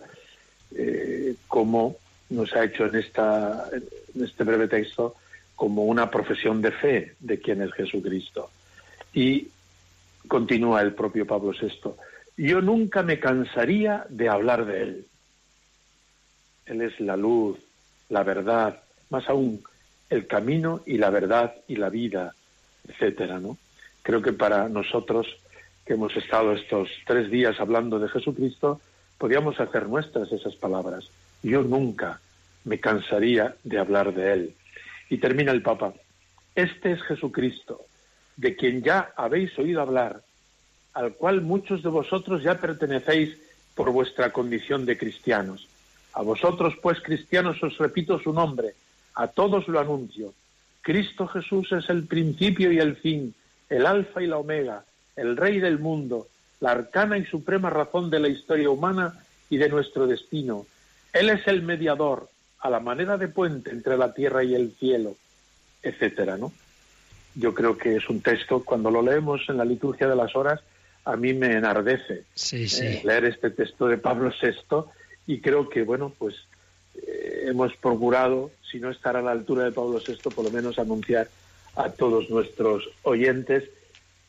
[0.75, 1.97] eh, cómo
[2.31, 5.17] nos ha hecho en, esta, en este breve texto
[5.55, 8.51] como una profesión de fe de quién es Jesucristo.
[9.13, 9.49] Y
[10.27, 11.91] continúa el propio Pablo VI,
[12.37, 15.07] yo nunca me cansaría de hablar de Él.
[16.67, 17.59] Él es la luz,
[18.09, 19.63] la verdad, más aún
[20.11, 22.35] el camino y la verdad y la vida,
[22.89, 23.57] etcétera, ¿no?
[24.03, 25.27] Creo que para nosotros
[25.85, 28.81] que hemos estado estos tres días hablando de Jesucristo,
[29.19, 31.11] podríamos hacer nuestras esas palabras.
[31.43, 32.21] Yo nunca
[32.65, 34.55] me cansaría de hablar de Él.
[35.11, 35.93] Y termina el Papa.
[36.55, 37.83] Este es Jesucristo,
[38.37, 40.23] de quien ya habéis oído hablar,
[40.95, 43.37] al cual muchos de vosotros ya pertenecéis
[43.75, 45.69] por vuestra condición de cristianos.
[46.15, 48.75] A vosotros, pues, cristianos, os repito su nombre,
[49.15, 50.33] a todos lo anuncio.
[50.81, 53.35] Cristo Jesús es el principio y el fin,
[53.69, 54.85] el alfa y la omega,
[55.17, 56.29] el rey del mundo,
[56.61, 59.15] la arcana y suprema razón de la historia humana
[59.51, 60.67] y de nuestro destino.
[61.13, 62.29] Él es el mediador,
[62.61, 65.17] a la manera de puente entre la tierra y el cielo,
[65.83, 66.53] etcétera, ¿no?
[67.35, 70.61] Yo creo que es un texto, cuando lo leemos en la liturgia de las horas,
[71.05, 74.85] a mí me enardece eh, leer este texto de Pablo VI
[75.27, 76.35] y creo que, bueno, pues
[76.95, 80.79] eh, hemos procurado, si no estar a la altura de Pablo VI, por lo menos
[80.79, 81.29] anunciar
[81.77, 83.65] a todos nuestros oyentes,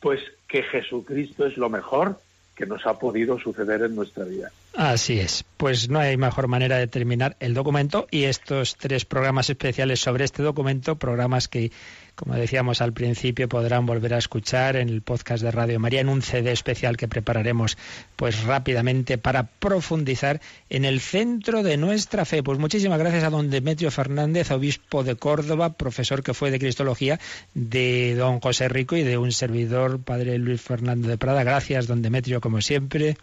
[0.00, 2.20] pues que Jesucristo es lo mejor
[2.54, 4.50] que nos ha podido suceder en nuestra vida.
[4.76, 5.44] Así es.
[5.56, 10.24] Pues no hay mejor manera de terminar el documento y estos tres programas especiales sobre
[10.24, 11.72] este documento, programas que
[12.16, 16.08] como decíamos al principio, podrán volver a escuchar en el podcast de Radio María en
[16.08, 17.76] un CD especial que prepararemos
[18.16, 22.42] pues rápidamente para profundizar en el centro de nuestra fe.
[22.42, 27.20] Pues muchísimas gracias a don Demetrio Fernández, obispo de Córdoba, profesor que fue de Cristología,
[27.52, 31.44] de don José Rico y de un servidor, padre Luis Fernando de Prada.
[31.44, 33.18] Gracias, don Demetrio, como siempre.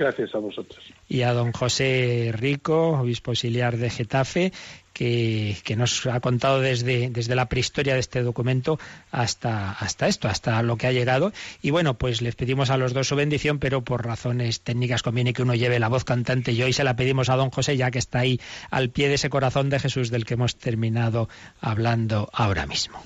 [0.00, 0.82] Gracias a vosotros.
[1.10, 4.50] Y a don José Rico, obispo auxiliar de Getafe,
[4.94, 8.78] que, nos ha contado desde, desde la prehistoria de este documento
[9.10, 11.32] hasta, hasta esto, hasta lo que ha llegado.
[11.60, 15.34] Y bueno, pues les pedimos a los dos su bendición, pero por razones técnicas conviene
[15.34, 17.90] que uno lleve la voz cantante y hoy se la pedimos a don José, ya
[17.90, 18.40] que está ahí
[18.70, 21.28] al pie de ese corazón de Jesús del que hemos terminado
[21.60, 23.02] hablando ahora mismo.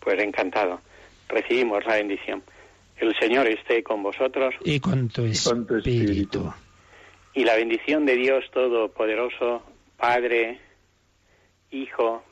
[0.00, 0.80] Pues encantado.
[1.28, 2.42] Recibimos la bendición.
[3.00, 4.54] El Señor esté con vosotros.
[4.64, 6.52] Y con tu espíritu.
[7.34, 9.62] Y la bendición de Dios Todopoderoso,
[9.96, 10.58] Padre,
[11.70, 12.24] Hijo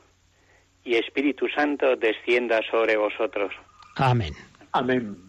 [0.83, 3.53] y Espíritu Santo descienda sobre vosotros.
[3.95, 4.33] Amén.
[4.71, 5.27] Amén.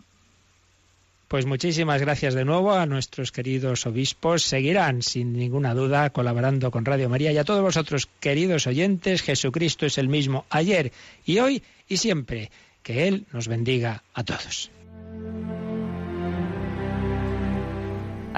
[1.28, 4.42] Pues muchísimas gracias de nuevo a nuestros queridos obispos.
[4.42, 9.22] Seguirán, sin ninguna duda, colaborando con Radio María y a todos vosotros, queridos oyentes.
[9.22, 10.90] Jesucristo es el mismo ayer
[11.26, 12.50] y hoy y siempre.
[12.82, 14.70] Que Él nos bendiga a todos.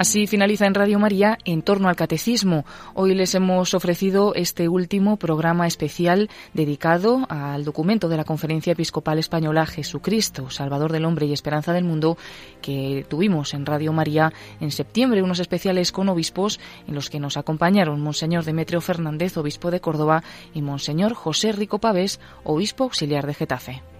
[0.01, 2.65] Así finaliza en Radio María en torno al catecismo.
[2.95, 9.19] Hoy les hemos ofrecido este último programa especial dedicado al documento de la Conferencia Episcopal
[9.19, 12.17] Española Jesucristo, Salvador del Hombre y Esperanza del Mundo,
[12.63, 17.37] que tuvimos en Radio María en septiembre, unos especiales con obispos en los que nos
[17.37, 20.23] acompañaron Monseñor Demetrio Fernández, obispo de Córdoba,
[20.55, 23.90] y Monseñor José Rico Pavés, obispo auxiliar de Getafe.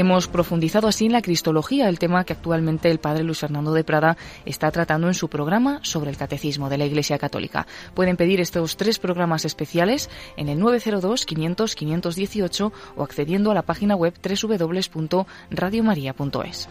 [0.00, 3.84] Hemos profundizado así en la Cristología, el tema que actualmente el padre Luis Fernando de
[3.84, 7.66] Prada está tratando en su programa sobre el Catecismo de la Iglesia Católica.
[7.92, 14.14] Pueden pedir estos tres programas especiales en el 902-500-518 o accediendo a la página web
[14.24, 16.68] www.radiomaria.es.